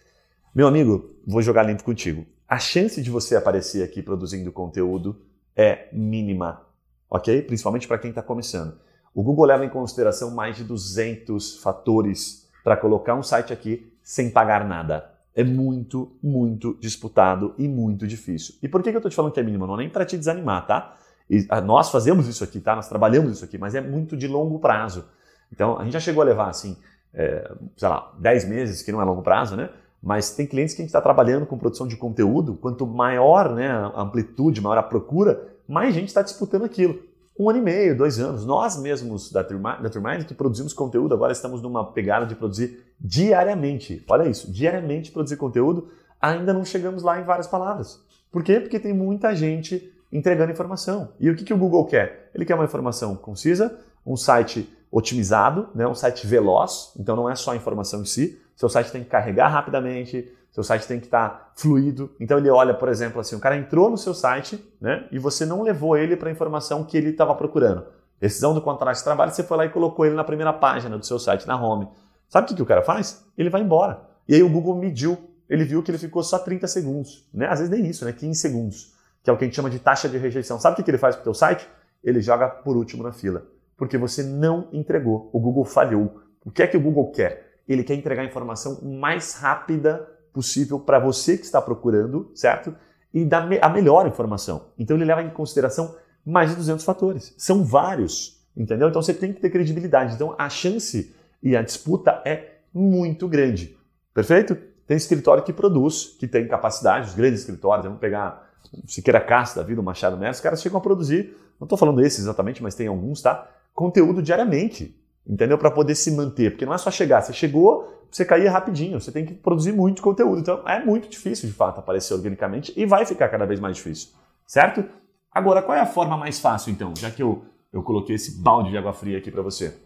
[0.54, 2.26] Meu amigo, vou jogar limpo contigo.
[2.48, 5.22] A chance de você aparecer aqui produzindo conteúdo
[5.56, 6.66] é mínima,
[7.10, 7.42] ok?
[7.44, 8.78] Principalmente para quem está começando.
[9.14, 14.30] O Google leva em consideração mais de 200 fatores para colocar um site aqui sem
[14.30, 15.14] pagar nada.
[15.34, 18.56] É muito, muito disputado e muito difícil.
[18.62, 19.66] E por que, que eu estou te falando que é mínima?
[19.66, 20.98] Não é nem para te desanimar, tá?
[21.30, 22.76] E ah, nós fazemos isso aqui, tá?
[22.76, 25.06] Nós trabalhamos isso aqui, mas é muito de longo prazo.
[25.52, 26.78] Então, a gente já chegou a levar, assim,
[27.14, 29.70] é, sei lá, 10 meses, que não é longo prazo, né?
[30.02, 33.68] Mas tem clientes que a gente está trabalhando com produção de conteúdo, quanto maior né,
[33.68, 37.00] a amplitude, maior a procura, mais gente está disputando aquilo.
[37.38, 38.46] Um ano e meio, dois anos.
[38.46, 44.04] Nós mesmos da Turmind, que produzimos conteúdo, agora estamos numa pegada de produzir diariamente.
[44.10, 45.90] Olha isso, diariamente produzir conteúdo,
[46.22, 48.00] ainda não chegamos lá em várias palavras.
[48.32, 48.60] Por quê?
[48.60, 51.14] Porque tem muita gente entregando informação.
[51.20, 52.30] E o que, que o Google quer?
[52.34, 57.36] Ele quer uma informação concisa, um site otimizado, né, um site veloz, então não é
[57.36, 61.06] só a informação em si, seu site tem que carregar rapidamente, seu site tem que
[61.06, 62.10] estar tá fluido.
[62.20, 65.46] Então ele olha, por exemplo, assim, o cara entrou no seu site né, e você
[65.46, 67.86] não levou ele para a informação que ele estava procurando.
[68.20, 71.06] Decisão do contrato de trabalho, você foi lá e colocou ele na primeira página do
[71.06, 71.88] seu site, na home.
[72.28, 73.24] Sabe o que, que o cara faz?
[73.38, 74.02] Ele vai embora.
[74.28, 75.18] E aí o Google mediu,
[75.48, 77.28] ele viu que ele ficou só 30 segundos.
[77.32, 77.46] Né?
[77.48, 78.12] Às vezes nem isso, né?
[78.12, 78.97] 15 segundos
[79.28, 80.58] que é o que a gente chama de taxa de rejeição.
[80.58, 81.68] Sabe o que ele faz com o teu site?
[82.02, 85.30] Ele joga por último na fila, porque você não entregou.
[85.34, 86.22] O Google falhou.
[86.46, 87.60] O que é que o Google quer?
[87.68, 92.74] Ele quer entregar a informação mais rápida possível para você que está procurando, certo?
[93.14, 94.70] E dar a melhor informação.
[94.80, 97.36] Então ele leva em consideração mais de 200 fatores.
[97.38, 98.88] São vários, entendeu?
[98.88, 100.16] Então você tem que ter credibilidade.
[100.16, 101.14] Então a chance
[101.44, 103.78] e a disputa é muito grande.
[104.14, 104.56] Perfeito?
[104.86, 108.47] Tem escritório que produz, que tem capacidade, os grandes escritórios, vamos pegar
[108.86, 112.02] Siqueira Castro da vida, o Machado Mestre, os caras chegam a produzir, não estou falando
[112.02, 113.50] esses exatamente, mas tem alguns, tá?
[113.74, 115.58] Conteúdo diariamente, entendeu?
[115.58, 119.12] Para poder se manter, porque não é só chegar, você chegou, você cair rapidinho, você
[119.12, 120.40] tem que produzir muito conteúdo.
[120.40, 124.10] Então é muito difícil, de fato, aparecer organicamente e vai ficar cada vez mais difícil,
[124.46, 124.84] certo?
[125.32, 128.72] Agora, qual é a forma mais fácil, então, já que eu, eu coloquei esse balde
[128.72, 129.78] de água fria aqui para você?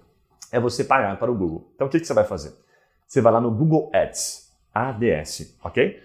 [0.52, 1.72] É você pagar para o Google.
[1.76, 2.54] Então, o que, que você vai fazer?
[3.08, 6.02] Você vai lá no Google Ads, ADS, ok?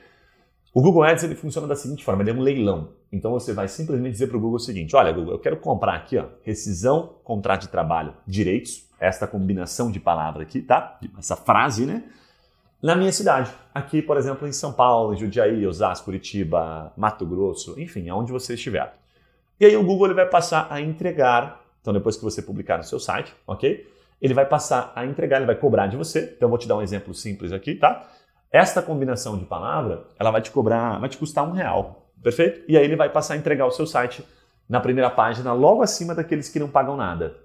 [0.76, 2.90] O Google Ads ele funciona da seguinte forma: ele é um leilão.
[3.10, 5.94] Então você vai simplesmente dizer para o Google o seguinte: olha, Google, eu quero comprar
[5.94, 10.98] aqui, ó, rescisão, contrato de trabalho, direitos, esta combinação de palavra aqui, tá?
[11.18, 12.04] Essa frase, né?
[12.82, 13.50] Na minha cidade.
[13.74, 18.52] Aqui, por exemplo, em São Paulo, em Jundiaí, Osasco, Curitiba, Mato Grosso, enfim, aonde você
[18.52, 18.92] estiver.
[19.58, 22.84] E aí o Google ele vai passar a entregar, então depois que você publicar no
[22.84, 23.90] seu site, ok?
[24.20, 26.34] Ele vai passar a entregar, ele vai cobrar de você.
[26.36, 28.06] Então eu vou te dar um exemplo simples aqui, tá?
[28.50, 32.62] Esta combinação de palavra, ela vai te cobrar, vai te custar um real, perfeito?
[32.68, 34.24] E aí ele vai passar a entregar o seu site
[34.68, 37.36] na primeira página, logo acima daqueles que não pagam nada.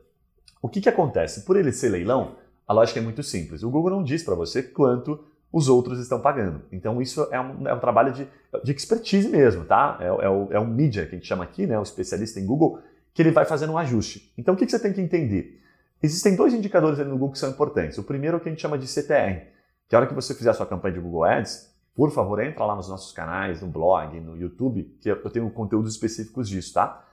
[0.61, 1.41] O que, que acontece?
[1.41, 2.35] Por ele ser leilão,
[2.67, 3.63] a lógica é muito simples.
[3.63, 6.61] O Google não diz para você quanto os outros estão pagando.
[6.71, 8.27] Então isso é um, é um trabalho de,
[8.63, 9.97] de, expertise mesmo, tá?
[9.99, 11.77] É, é, o, é um mídia que a gente chama aqui, né?
[11.77, 12.79] O especialista em Google,
[13.13, 14.31] que ele vai fazendo um ajuste.
[14.37, 15.59] Então o que, que você tem que entender?
[16.01, 17.97] Existem dois indicadores no Google que são importantes.
[17.97, 19.47] O primeiro é o que a gente chama de CTR,
[19.91, 22.63] que a hora que você fizer a sua campanha de Google Ads, por favor, entra
[22.63, 27.05] lá nos nossos canais, no blog, no YouTube, que eu tenho conteúdos específicos disso, tá?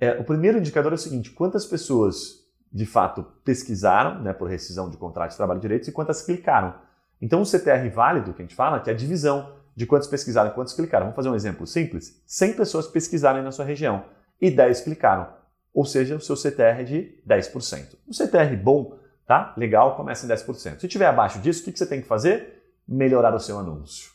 [0.00, 4.90] É, o primeiro indicador é o seguinte: quantas pessoas de fato pesquisaram né, por rescisão
[4.90, 6.74] de contrato de trabalho de direitos e quantas clicaram.
[7.22, 10.50] Então, o CTR válido, que a gente fala, que é a divisão de quantos pesquisaram
[10.50, 11.04] e quantos clicaram.
[11.04, 12.20] Vamos fazer um exemplo simples?
[12.26, 14.06] 100 pessoas pesquisaram na sua região
[14.40, 15.28] e 10 clicaram.
[15.72, 17.96] Ou seja, o seu CTR é de 10%.
[18.08, 19.54] Um CTR bom, tá?
[19.56, 20.80] Legal, começa em 10%.
[20.80, 22.62] Se tiver abaixo disso, o que você tem que fazer?
[22.86, 24.10] Melhorar o seu anúncio.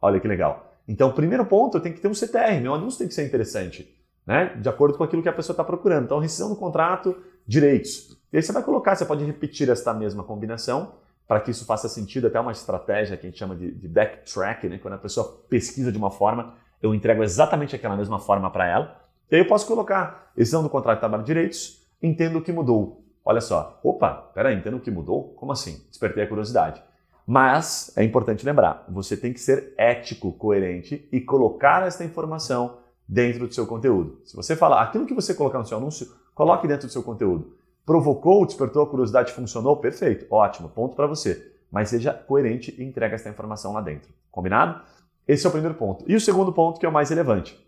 [0.00, 0.74] Olha que legal.
[0.86, 2.60] Então, primeiro ponto, eu tenho que ter um CTR.
[2.60, 3.94] Meu anúncio tem que ser interessante,
[4.26, 4.56] né?
[4.56, 6.04] De acordo com aquilo que a pessoa está procurando.
[6.04, 7.16] Então, rescisão do contrato,
[7.46, 8.16] direitos.
[8.32, 10.94] E aí você vai colocar, você pode repetir esta mesma combinação
[11.26, 14.66] para que isso faça sentido, até uma estratégia que a gente chama de, de backtrack,
[14.66, 14.78] né?
[14.78, 19.00] quando a pessoa pesquisa de uma forma, eu entrego exatamente aquela mesma forma para ela.
[19.30, 22.50] E aí eu posso colocar exame do contrato de trabalho de direitos, entendo o que
[22.50, 23.04] mudou.
[23.28, 25.34] Olha só, opa, peraí, entendo o que mudou?
[25.34, 25.84] Como assim?
[25.90, 26.82] Despertei a curiosidade.
[27.26, 33.46] Mas é importante lembrar, você tem que ser ético, coerente e colocar essa informação dentro
[33.46, 34.22] do seu conteúdo.
[34.24, 37.56] Se você falar aquilo que você colocar no seu anúncio, Coloque dentro do seu conteúdo.
[37.84, 39.76] Provocou, despertou a curiosidade, funcionou?
[39.76, 41.52] Perfeito, ótimo, ponto para você.
[41.68, 44.08] Mas seja coerente e entregue essa informação lá dentro.
[44.30, 44.80] Combinado?
[45.26, 46.04] Esse é o primeiro ponto.
[46.06, 47.58] E o segundo ponto, que é o mais relevante.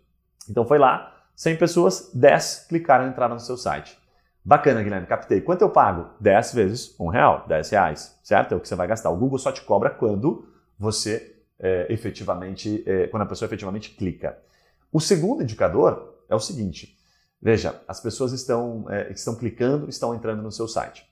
[0.49, 3.99] Então foi lá, 100 pessoas, 10 clicaram e entraram no seu site.
[4.43, 5.41] Bacana, Guilherme, captei.
[5.41, 6.09] Quanto eu pago?
[6.19, 8.53] 10 vezes um real, 10 reais, certo?
[8.53, 9.09] É o que você vai gastar.
[9.11, 14.37] O Google só te cobra quando você é, efetivamente, é, quando a pessoa efetivamente clica.
[14.91, 16.97] O segundo indicador é o seguinte:
[17.41, 21.03] Veja, as pessoas estão, é, estão clicando, estão entrando no seu site,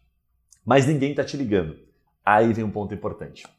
[0.63, 1.75] mas ninguém está te ligando.
[2.23, 3.45] Aí vem um ponto importante.
[3.45, 3.49] O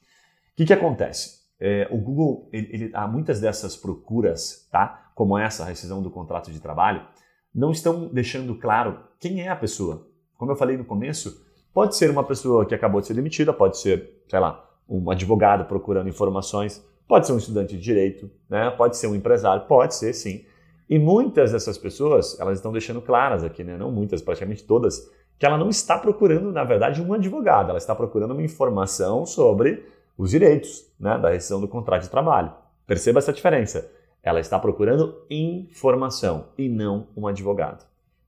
[0.54, 1.40] que, que acontece?
[1.58, 5.10] É, o Google, ele, ele, há muitas dessas procuras, tá?
[5.14, 7.06] como essa, rescisão do contrato de trabalho,
[7.54, 10.06] não estão deixando claro quem é a pessoa.
[10.36, 13.78] Como eu falei no começo, pode ser uma pessoa que acabou de ser demitida, pode
[13.78, 18.70] ser, sei lá, um advogado procurando informações, pode ser um estudante de direito, né?
[18.70, 20.44] pode ser um empresário, pode ser sim.
[20.88, 23.76] E muitas dessas pessoas, elas estão deixando claras aqui, né?
[23.76, 27.94] não muitas, praticamente todas, que ela não está procurando, na verdade, um advogado, ela está
[27.94, 29.86] procurando uma informação sobre
[30.18, 32.52] os direitos né, da rescisão do contrato de trabalho.
[32.86, 33.90] Perceba essa diferença.
[34.22, 37.86] Ela está procurando informação e não um advogado.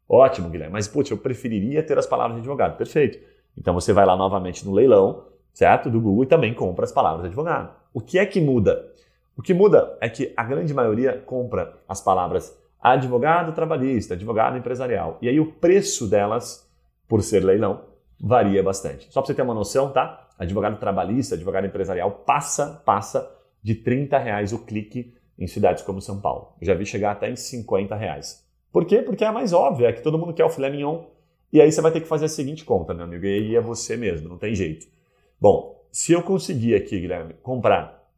[0.09, 2.77] Ótimo, Guilherme, mas putz, eu preferiria ter as palavras de advogado.
[2.77, 3.19] Perfeito.
[3.57, 5.91] Então você vai lá novamente no leilão, certo?
[5.91, 7.75] Do Google e também compra as palavras de advogado.
[7.93, 8.91] O que é que muda?
[9.37, 15.19] O que muda é que a grande maioria compra as palavras advogado trabalhista, advogado empresarial.
[15.23, 16.69] E aí o preço delas,
[17.07, 17.85] por ser leilão,
[18.21, 19.07] varia bastante.
[19.11, 20.29] Só para você ter uma noção, tá?
[20.39, 23.31] Advogado trabalhista, advogado empresarial, passa, passa
[23.63, 26.55] de 30 reais o clique em cidades como São Paulo.
[26.61, 28.47] Eu já vi chegar até em 50 reais.
[28.71, 29.03] Por quê?
[29.03, 31.05] Porque é a mais óbvia, é que todo mundo quer o filé mignon.
[31.53, 33.61] E aí você vai ter que fazer a seguinte conta, meu amigo, e aí é
[33.61, 34.87] você mesmo, não tem jeito.
[35.41, 38.09] Bom, se eu conseguir aqui, Guilherme, comprar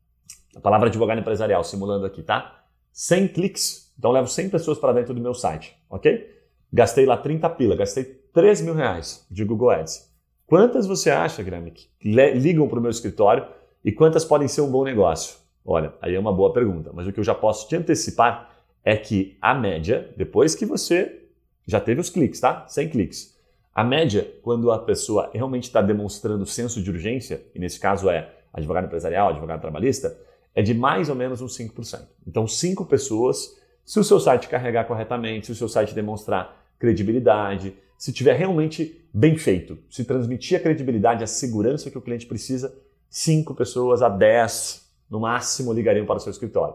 [0.55, 2.63] a palavra advogado empresarial, simulando aqui, tá?
[2.93, 3.93] 100 cliques.
[3.99, 6.31] Então levo 100 pessoas para dentro do meu site, ok?
[6.71, 10.13] Gastei lá 30 pila, gastei 3 mil reais de Google Ads.
[10.47, 13.47] Quantas você acha, Guilherme, que ligam para o meu escritório
[13.83, 15.44] e quantas podem ser um bom negócio?
[15.65, 18.97] Olha, aí é uma boa pergunta, mas o que eu já posso te antecipar é
[18.97, 21.23] que a média, depois que você
[21.67, 22.67] Já teve os cliques, tá?
[22.69, 23.35] 100 cliques.
[23.75, 28.31] A média, quando a pessoa realmente está demonstrando senso de urgência, e nesse caso é
[28.53, 30.17] advogado empresarial, advogado trabalhista,
[30.55, 32.03] é de mais ou menos uns 5%.
[32.27, 37.75] Então, 5 pessoas, se o seu site carregar corretamente, se o seu site demonstrar credibilidade,
[37.99, 42.77] se tiver realmente bem feito, se transmitir a credibilidade, a segurança que o cliente precisa,
[43.09, 46.75] 5 pessoas a 10 no máximo ligariam para o seu escritório.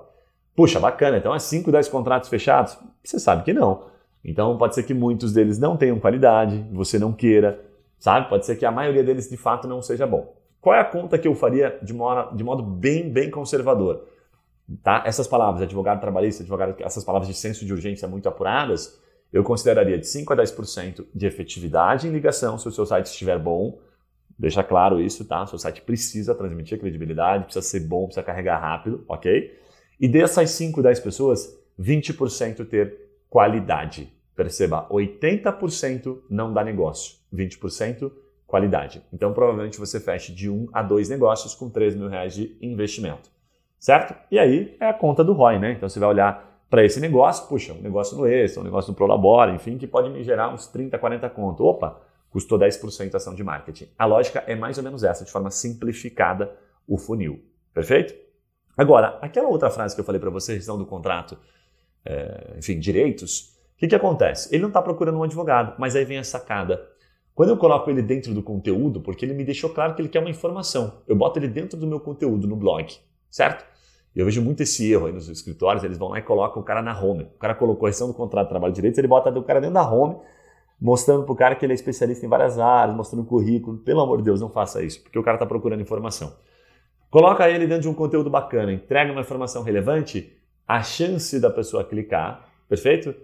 [0.55, 2.77] Puxa, bacana, então é 5, 10 contratos fechados?
[3.03, 3.83] Você sabe que não.
[4.23, 7.63] Então pode ser que muitos deles não tenham qualidade, você não queira,
[7.97, 8.27] sabe?
[8.27, 10.33] Pode ser que a maioria deles de fato não seja bom.
[10.61, 14.05] Qual é a conta que eu faria de modo, de modo bem, bem conservador?
[14.83, 15.03] Tá?
[15.05, 18.99] Essas palavras, advogado trabalhista, advogado, essas palavras de senso de urgência muito apuradas,
[19.31, 23.39] eu consideraria de 5 a 10% de efetividade em ligação se o seu site estiver
[23.39, 23.79] bom.
[24.39, 25.45] Deixa claro isso, tá?
[25.45, 29.53] Seu site precisa transmitir credibilidade, precisa ser bom, precisa carregar rápido, ok?
[29.99, 34.13] E dessas 5, 10 pessoas, 20% ter qualidade.
[34.33, 38.09] Perceba, 80% não dá negócio, 20%
[38.47, 39.03] qualidade.
[39.11, 43.29] Então, provavelmente você feche de um a dois negócios com 3 mil reais de investimento,
[43.77, 44.15] certo?
[44.31, 45.73] E aí é a conta do ROI, né?
[45.73, 48.95] Então, você vai olhar para esse negócio, puxa, um negócio no Extra, um negócio no
[48.95, 51.65] Prolabora, enfim, que pode me gerar uns 30, 40 conto.
[51.65, 53.89] Opa, custou 10% a ação de marketing.
[53.97, 56.55] A lógica é mais ou menos essa, de forma simplificada,
[56.87, 57.43] o funil.
[57.73, 58.13] Perfeito?
[58.77, 61.37] Agora, aquela outra frase que eu falei para você, rescisão do contrato,
[62.05, 64.53] é, enfim, direitos, o que, que acontece?
[64.53, 66.87] Ele não está procurando um advogado, mas aí vem a sacada.
[67.33, 70.19] Quando eu coloco ele dentro do conteúdo, porque ele me deixou claro que ele quer
[70.19, 72.93] uma informação, eu boto ele dentro do meu conteúdo no blog,
[73.29, 73.65] certo?
[74.15, 76.81] Eu vejo muito esse erro aí nos escritórios, eles vão lá e colocam o cara
[76.81, 77.23] na home.
[77.23, 79.75] O cara colocou a do contrato de trabalho de direitos, ele bota o cara dentro
[79.75, 80.17] da home,
[80.79, 83.77] mostrando para o cara que ele é especialista em várias áreas, mostrando currículo.
[83.79, 86.33] Pelo amor de Deus, não faça isso, porque o cara está procurando informação.
[87.09, 90.31] Coloca ele dentro de um conteúdo bacana, entrega uma informação relevante,
[90.67, 93.15] a chance da pessoa clicar, perfeito?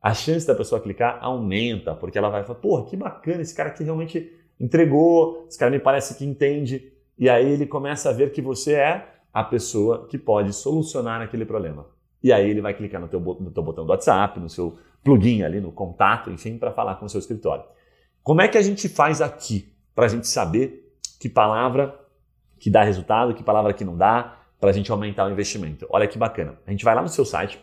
[0.00, 3.68] A chance da pessoa clicar aumenta, porque ela vai falar, porra, que bacana, esse cara
[3.68, 8.30] aqui realmente entregou, esse cara me parece que entende, e aí ele começa a ver
[8.30, 11.86] que você é a pessoa que pode solucionar aquele problema.
[12.22, 15.42] E aí ele vai clicar no teu, no teu botão do WhatsApp, no seu plugin
[15.42, 17.64] ali, no contato, enfim, para falar com o seu escritório.
[18.22, 21.98] Como é que a gente faz aqui para a gente saber que palavra
[22.58, 25.84] que dá resultado, que palavra que não dá, para a gente aumentar o investimento.
[25.90, 26.56] Olha que bacana.
[26.64, 27.60] A gente vai lá no seu site,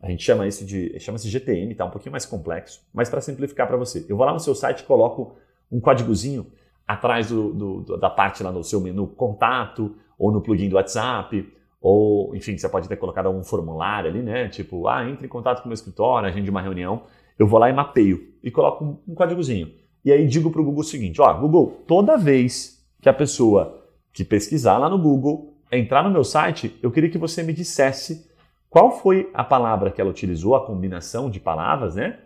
[0.00, 3.68] a gente chama isso de chama-se GTM, tá um pouquinho mais complexo, mas para simplificar
[3.68, 5.36] para você, eu vou lá no seu site e coloco
[5.70, 6.50] um códigozinho
[6.86, 11.48] atrás do, do, da parte lá no seu menu contato ou no plugin do WhatsApp
[11.82, 14.48] ou enfim você pode ter colocado algum formulário ali, né?
[14.48, 17.02] Tipo, ah, entre em contato com o meu escritório, agende uma reunião.
[17.36, 19.68] Eu vou lá e mapeio e coloco um, um códigozinho.
[20.04, 23.82] E aí digo para o Google o seguinte: ó, Google, toda vez que a pessoa
[24.12, 28.30] que pesquisar lá no Google entrar no meu site, eu queria que você me dissesse
[28.68, 32.18] qual foi a palavra que ela utilizou, a combinação de palavras, né?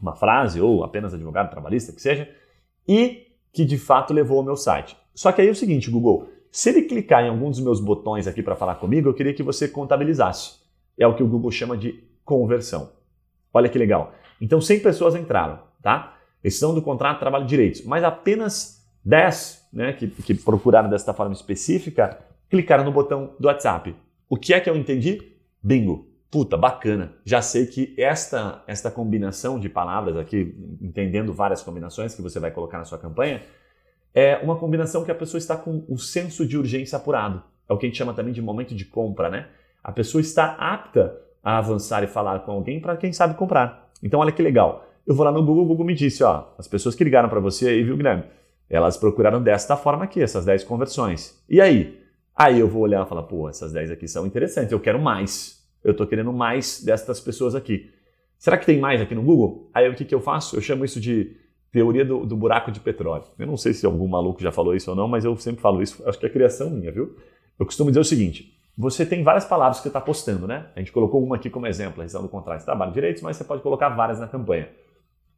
[0.00, 2.28] Uma frase ou apenas advogado trabalhista, que seja,
[2.86, 4.96] e que de fato levou ao meu site.
[5.14, 8.26] Só que aí é o seguinte, Google, se ele clicar em algum dos meus botões
[8.26, 10.60] aqui para falar comigo, eu queria que você contabilizasse.
[10.98, 12.92] É o que o Google chama de conversão.
[13.54, 14.12] Olha que legal.
[14.38, 16.18] Então 100 pessoas entraram, tá?
[16.42, 21.32] Decisão do contrato, trabalho de direitos, mas apenas 10 né, que, que procuraram desta forma
[21.32, 22.18] específica
[22.50, 23.96] clicaram no botão do WhatsApp.
[24.28, 25.32] O que é que eu entendi?
[25.62, 26.12] Bingo!
[26.30, 27.14] Puta, bacana.
[27.24, 32.50] Já sei que esta, esta combinação de palavras aqui, entendendo várias combinações que você vai
[32.50, 33.42] colocar na sua campanha,
[34.14, 37.42] é uma combinação que a pessoa está com o senso de urgência apurado.
[37.68, 39.48] É o que a gente chama também de momento de compra, né?
[39.82, 43.90] A pessoa está apta a avançar e falar com alguém para quem sabe comprar.
[44.02, 44.86] Então, olha que legal.
[45.06, 47.40] Eu vou lá no Google, o Google me disse, ó, as pessoas que ligaram para
[47.40, 48.24] você aí, viu, Guilherme?
[48.70, 51.42] Elas procuraram desta forma aqui, essas 10 conversões.
[51.48, 52.00] E aí?
[52.34, 55.62] Aí eu vou olhar e falar, pô, essas 10 aqui são interessantes, eu quero mais.
[55.82, 57.90] Eu estou querendo mais destas pessoas aqui.
[58.38, 59.70] Será que tem mais aqui no Google?
[59.74, 60.56] Aí o que, que eu faço?
[60.56, 61.36] Eu chamo isso de
[61.72, 63.24] teoria do, do, buraco de petróleo.
[63.38, 65.82] Eu não sei se algum maluco já falou isso ou não, mas eu sempre falo
[65.82, 67.16] isso, acho que é criação minha, viu?
[67.58, 70.66] Eu costumo dizer o seguinte: você tem várias palavras que você está postando, né?
[70.76, 73.36] A gente colocou uma aqui como exemplo, a rescisão do contrato de trabalho direitos, mas
[73.36, 74.68] você pode colocar várias na campanha.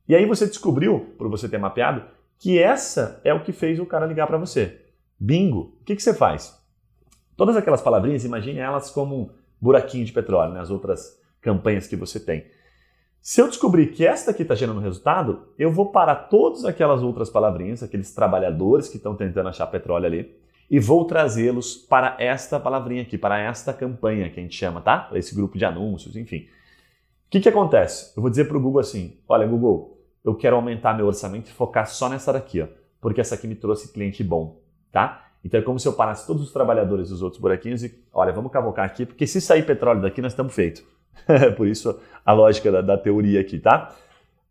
[0.08, 2.02] E aí você descobriu, por você ter mapeado,
[2.38, 4.80] que essa é o que fez o cara ligar para você.
[5.18, 5.78] Bingo!
[5.80, 6.60] O que, que você faz?
[7.36, 9.30] Todas aquelas palavrinhas, imagine elas como um
[9.60, 10.60] buraquinho de petróleo, né?
[10.60, 12.44] as outras campanhas que você tem.
[13.26, 17.30] Se eu descobrir que esta aqui está gerando resultado, eu vou parar todas aquelas outras
[17.30, 20.36] palavrinhas, aqueles trabalhadores que estão tentando achar petróleo ali,
[20.70, 24.98] e vou trazê-los para esta palavrinha aqui, para esta campanha que a gente chama, tá?
[24.98, 26.40] Para esse grupo de anúncios, enfim.
[27.26, 28.12] O que, que acontece?
[28.14, 31.52] Eu vou dizer para o Google assim: olha, Google, eu quero aumentar meu orçamento e
[31.54, 32.66] focar só nessa daqui, ó,
[33.00, 34.60] porque essa aqui me trouxe cliente bom,
[34.92, 35.28] tá?
[35.42, 38.52] Então é como se eu parasse todos os trabalhadores dos outros buraquinhos e, olha, vamos
[38.52, 40.84] cavocar aqui, porque se sair petróleo daqui, nós estamos feitos.
[41.56, 43.94] Por isso a lógica da, da, teoria aqui, tá?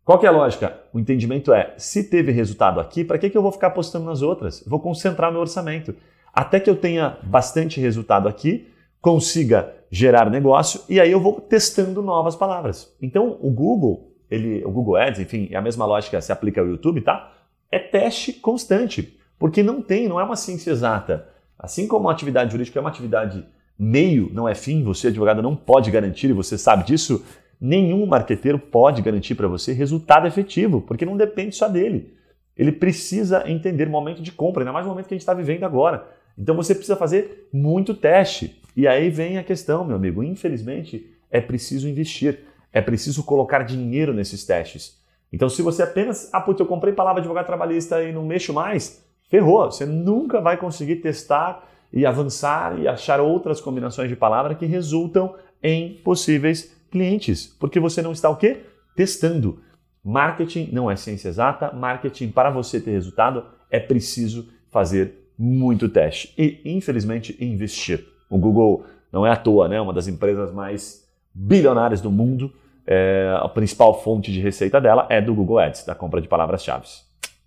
[0.04, 0.80] Qual que é a lógica?
[0.92, 4.22] O entendimento é, se teve resultado aqui, para que, que eu vou ficar apostando nas
[4.22, 4.62] outras?
[4.66, 5.94] Vou concentrar meu orçamento.
[6.32, 8.68] Até que eu tenha bastante resultado aqui,
[9.00, 12.94] consiga gerar negócio e aí eu vou testando novas palavras.
[13.00, 16.66] Então, o Google, ele, o Google Ads, enfim, é a mesma lógica se aplica ao
[16.66, 17.32] YouTube, tá?
[17.70, 21.28] É teste constante, porque não tem, não é uma ciência exata.
[21.58, 23.46] Assim como a atividade jurídica é uma atividade
[23.78, 27.24] meio, não é fim, você advogado não pode garantir, e você sabe disso,
[27.60, 32.14] nenhum marqueteiro pode garantir para você resultado efetivo, porque não depende só dele.
[32.56, 35.34] Ele precisa entender o momento de compra, ainda mais no momento que a gente está
[35.34, 36.06] vivendo agora.
[36.38, 38.60] Então você precisa fazer muito teste.
[38.76, 40.22] E aí vem a questão, meu amigo.
[40.22, 42.40] Infelizmente, é preciso investir.
[42.72, 45.00] É preciso colocar dinheiro nesses testes.
[45.32, 48.52] Então, se você apenas, ah, putz, eu comprei palavra de advogado trabalhista e não mexo
[48.52, 49.64] mais, ferrou.
[49.70, 55.36] Você nunca vai conseguir testar e avançar e achar outras combinações de palavra que resultam
[55.62, 58.64] em possíveis clientes, porque você não está o quê?
[58.96, 59.60] Testando.
[60.04, 66.34] Marketing não é ciência exata, marketing para você ter resultado é preciso fazer muito teste
[66.36, 68.04] e, infelizmente, investir.
[68.28, 69.80] O Google não é à toa, né?
[69.80, 72.52] Uma das empresas mais bilionárias do mundo.
[72.86, 76.86] É, a principal fonte de receita dela é do Google Ads, da compra de palavras-chave.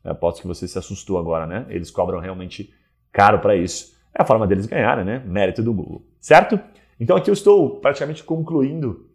[0.03, 1.65] Aposto que você se assustou agora, né?
[1.69, 2.73] Eles cobram realmente
[3.11, 3.96] caro para isso.
[4.17, 5.21] É a forma deles ganharem, né?
[5.25, 6.59] Mérito do Google, certo?
[6.99, 9.05] Então aqui eu estou praticamente concluindo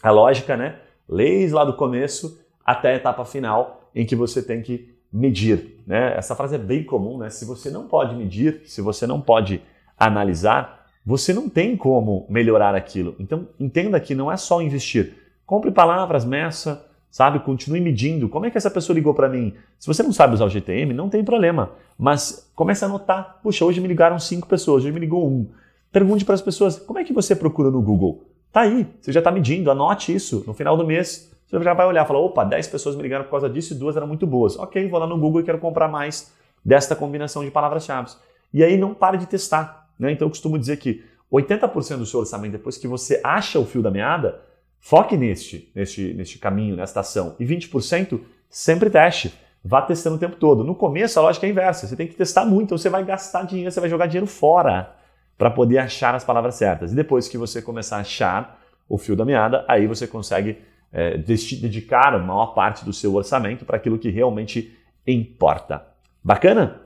[0.00, 0.76] a lógica, né?
[1.08, 6.16] Leis lá do começo até a etapa final em que você tem que medir, né?
[6.16, 7.28] Essa frase é bem comum, né?
[7.28, 9.60] Se você não pode medir, se você não pode
[9.98, 13.16] analisar, você não tem como melhorar aquilo.
[13.18, 15.14] Então entenda que não é só investir.
[15.44, 17.38] Compre palavras, meça, sabe?
[17.40, 18.26] Continue medindo.
[18.28, 19.54] Como é que essa pessoa ligou para mim?
[19.78, 21.70] Se você não sabe usar o GTM, não tem problema.
[21.96, 23.38] Mas comece a anotar.
[23.42, 25.46] Puxa, hoje me ligaram cinco pessoas, hoje me ligou um.
[25.92, 28.24] Pergunte para as pessoas, como é que você procura no Google?
[28.50, 30.42] Tá aí, você já está medindo, anote isso.
[30.46, 33.24] No final do mês, você já vai olhar e falar: opa, 10 pessoas me ligaram
[33.24, 34.58] por causa disso e duas eram muito boas.
[34.58, 36.32] Ok, vou lá no Google e quero comprar mais
[36.64, 38.12] desta combinação de palavras-chave.
[38.54, 39.86] E aí não pare de testar.
[39.98, 40.12] Né?
[40.12, 43.82] Então eu costumo dizer que 80% do seu orçamento, depois que você acha o fio
[43.82, 44.40] da meada,
[44.82, 47.36] foque neste, neste, neste caminho, nesta ação.
[47.38, 48.20] E 20%
[48.50, 49.32] sempre teste.
[49.64, 50.64] Vá testando o tempo todo.
[50.64, 51.86] No começo, a lógica é inversa.
[51.86, 54.92] Você tem que testar muito, então você vai gastar dinheiro, você vai jogar dinheiro fora
[55.38, 56.92] para poder achar as palavras certas.
[56.92, 60.58] E depois que você começar a achar o fio da meada, aí você consegue
[60.92, 64.76] é, dedicar a maior parte do seu orçamento para aquilo que realmente
[65.06, 65.86] importa.
[66.22, 66.80] Bacana?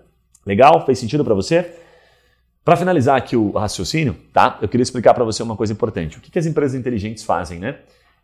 [0.44, 0.84] Legal?
[0.84, 1.74] Fez sentido para você?
[2.66, 4.58] Para finalizar aqui o raciocínio, tá?
[4.60, 6.18] Eu queria explicar para você uma coisa importante.
[6.18, 7.76] O que, que as empresas inteligentes fazem, né?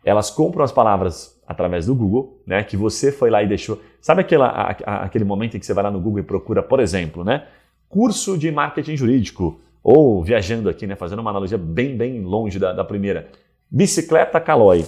[0.03, 2.61] Elas compram as palavras através do Google, né?
[2.61, 3.79] Que você foi lá e deixou.
[4.01, 6.61] Sabe aquela, a, a, aquele momento em que você vai lá no Google e procura,
[6.61, 7.45] por exemplo, né?
[7.87, 12.73] Curso de marketing jurídico, ou viajando aqui, né, fazendo uma analogia bem, bem longe da,
[12.73, 13.29] da primeira.
[13.71, 14.85] Bicicleta Caloi.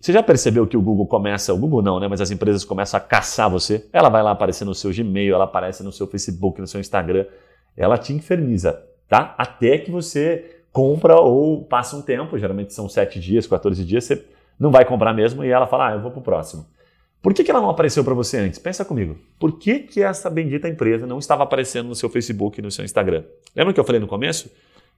[0.00, 2.96] Você já percebeu que o Google começa, o Google não, né, mas as empresas começam
[2.96, 3.88] a caçar você?
[3.92, 7.26] Ela vai lá aparecer no seu Gmail, ela aparece no seu Facebook, no seu Instagram.
[7.76, 9.34] Ela te inferniza, tá?
[9.36, 14.24] Até que você compra ou passa um tempo, geralmente são 7 dias, 14 dias, você
[14.58, 16.66] não vai comprar mesmo e ela fala, ah, eu vou pro próximo.
[17.22, 18.58] Por que, que ela não apareceu para você antes?
[18.58, 19.16] Pensa comigo.
[19.38, 23.24] Por que, que essa bendita empresa não estava aparecendo no seu Facebook no seu Instagram?
[23.56, 24.50] Lembra que eu falei no começo?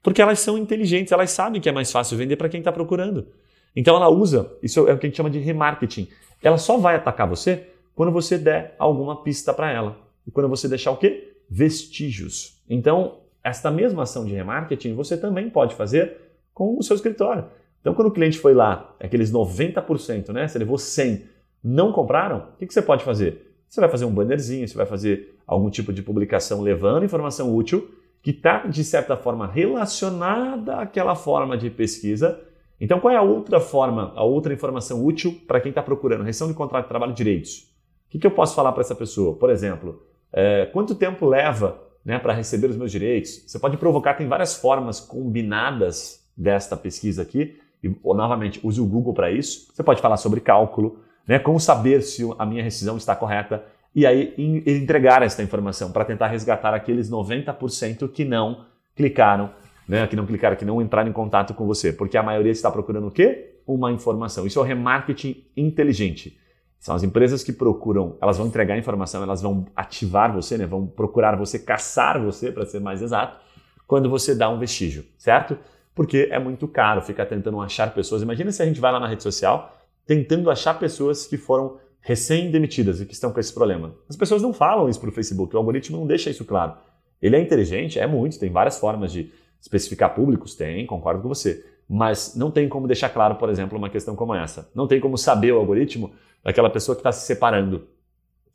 [0.03, 3.29] Porque elas são inteligentes, elas sabem que é mais fácil vender para quem está procurando.
[3.77, 6.09] Então ela usa, isso é o que a gente chama de remarketing.
[6.43, 9.97] Ela só vai atacar você quando você der alguma pista para ela.
[10.27, 11.36] E quando você deixar o quê?
[11.49, 12.61] Vestígios.
[12.69, 16.17] Então, esta mesma ação de remarketing você também pode fazer
[16.53, 17.45] com o seu escritório.
[17.81, 20.49] Então, quando o cliente foi lá, aqueles 90%, né?
[20.49, 21.25] Você levou 100,
[21.63, 23.55] não compraram, o que, você pode fazer?
[23.69, 27.89] Você vai fazer um bannerzinho, você vai fazer algum tipo de publicação levando informação útil
[28.23, 32.41] que está, de certa forma, relacionada àquela forma de pesquisa.
[32.81, 36.25] Então, qual é a outra forma, a outra informação útil para quem está procurando?
[36.25, 37.73] Rescisão de contrato de trabalho e direitos.
[38.13, 39.37] O que eu posso falar para essa pessoa?
[39.37, 40.03] Por exemplo,
[40.33, 43.43] é, quanto tempo leva né, para receber os meus direitos?
[43.47, 47.59] Você pode provocar, tem várias formas combinadas desta pesquisa aqui.
[47.83, 49.69] E, ou, novamente, use o Google para isso.
[49.73, 51.39] Você pode falar sobre cálculo, né?
[51.39, 53.65] Como saber se a minha rescisão está correta
[53.95, 54.35] e aí
[54.67, 59.51] entregar essa informação para tentar resgatar aqueles 90% que não clicaram,
[59.89, 60.07] né?
[60.07, 63.07] Que não clicaram, que não entraram em contato com você, porque a maioria está procurando
[63.09, 63.55] o quê?
[63.67, 64.47] Uma informação.
[64.47, 66.39] Isso é o remarketing inteligente.
[66.79, 70.67] São as empresas que procuram, elas vão entregar informação, elas vão ativar você, né?
[70.67, 73.39] Vão procurar você, caçar você, para ser mais exato,
[73.87, 75.59] quando você dá um vestígio, certo?
[75.95, 78.23] Porque é muito caro ficar tentando achar pessoas.
[78.23, 83.01] Imagina se a gente vai lá na rede social tentando achar pessoas que foram recém-demitidas
[83.01, 83.93] e que estão com esse problema.
[84.09, 86.75] As pessoas não falam isso para o Facebook, o algoritmo não deixa isso claro.
[87.21, 87.99] Ele é inteligente?
[87.99, 91.65] É muito, tem várias formas de especificar públicos, tem, concordo com você.
[91.89, 94.71] mas não tem como deixar claro, por exemplo, uma questão como essa.
[94.75, 96.13] Não tem como saber o algoritmo
[96.47, 97.89] daquela pessoa que está se separando.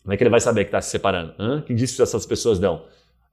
[0.01, 1.33] Como é que ele vai saber que está se separando?
[1.37, 1.61] Hã?
[1.61, 2.85] Que indícios essas pessoas dão?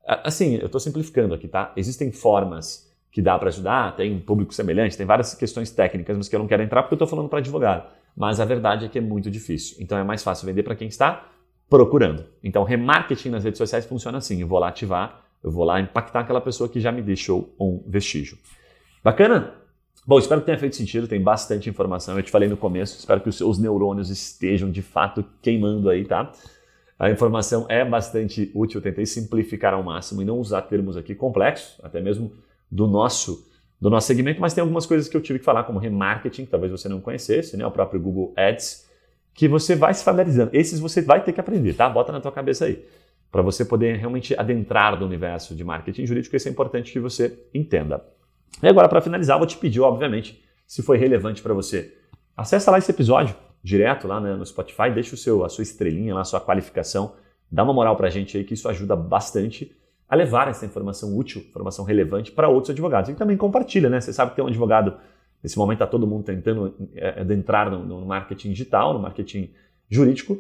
[0.05, 1.73] Assim, eu estou simplificando aqui, tá?
[1.77, 6.35] Existem formas que dá para ajudar, tem público semelhante, tem várias questões técnicas, mas que
[6.35, 7.89] eu não quero entrar porque eu estou falando para advogado.
[8.17, 9.77] Mas a verdade é que é muito difícil.
[9.79, 11.31] Então é mais fácil vender para quem está
[11.71, 12.25] procurando.
[12.43, 16.21] Então, remarketing nas redes sociais funciona assim: eu vou lá ativar, eu vou lá impactar
[16.21, 18.37] aquela pessoa que já me deixou um vestígio.
[19.05, 19.55] Bacana?
[20.09, 22.17] Bom, espero que tenha feito sentido, tem bastante informação.
[22.17, 26.03] Eu te falei no começo, espero que os seus neurônios estejam de fato queimando aí,
[26.03, 26.33] tá?
[26.99, 31.15] A informação é bastante útil, eu tentei simplificar ao máximo e não usar termos aqui
[31.15, 32.33] complexos, até mesmo
[32.71, 33.47] do nosso
[33.79, 36.51] do nosso segmento, mas tem algumas coisas que eu tive que falar, como remarketing, que
[36.51, 37.67] talvez você não conhecesse, né?
[37.67, 38.89] o próprio Google Ads,
[39.35, 40.53] que você vai se familiarizando.
[40.55, 41.87] Esses você vai ter que aprender, tá?
[41.87, 42.83] Bota na tua cabeça aí.
[43.31, 47.39] Para você poder realmente adentrar no universo de marketing jurídico, isso é importante que você
[47.53, 48.03] entenda.
[48.63, 51.97] E agora, para finalizar, vou te pedir, obviamente, se foi relevante para você,
[52.37, 56.15] acessa lá esse episódio direto lá né, no Spotify, deixa o seu, a sua estrelinha
[56.15, 57.15] lá, a sua qualificação,
[57.51, 59.75] dá uma moral para a gente aí, que isso ajuda bastante
[60.09, 63.11] a levar essa informação útil, informação relevante para outros advogados.
[63.11, 64.01] E também compartilha, né?
[64.01, 64.95] Você sabe que tem um advogado,
[65.43, 69.51] nesse momento está todo mundo tentando é, adentrar no, no, marketing digital, no marketing
[69.91, 70.39] jurídico,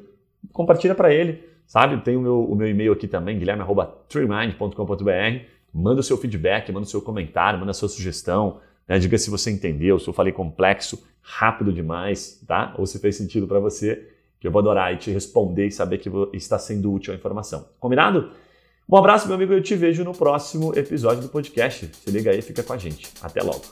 [0.52, 2.00] compartilha para ele, sabe?
[2.00, 6.90] Tem o meu, o meu e-mail aqui também, guilherme.treemind.com.br, manda o seu feedback, manda o
[6.90, 8.98] seu comentário, manda a sua sugestão, né?
[8.98, 12.74] diga se você entendeu, se eu falei complexo, rápido demais, tá?
[12.78, 14.08] Ou se fez sentido para você,
[14.40, 17.68] que eu vou adorar e te responder e saber que está sendo útil a informação.
[17.78, 18.30] Combinado?
[18.88, 21.90] Um abraço, meu amigo, eu te vejo no próximo episódio do podcast.
[21.92, 23.08] Se liga aí, fica com a gente.
[23.20, 23.62] Até logo.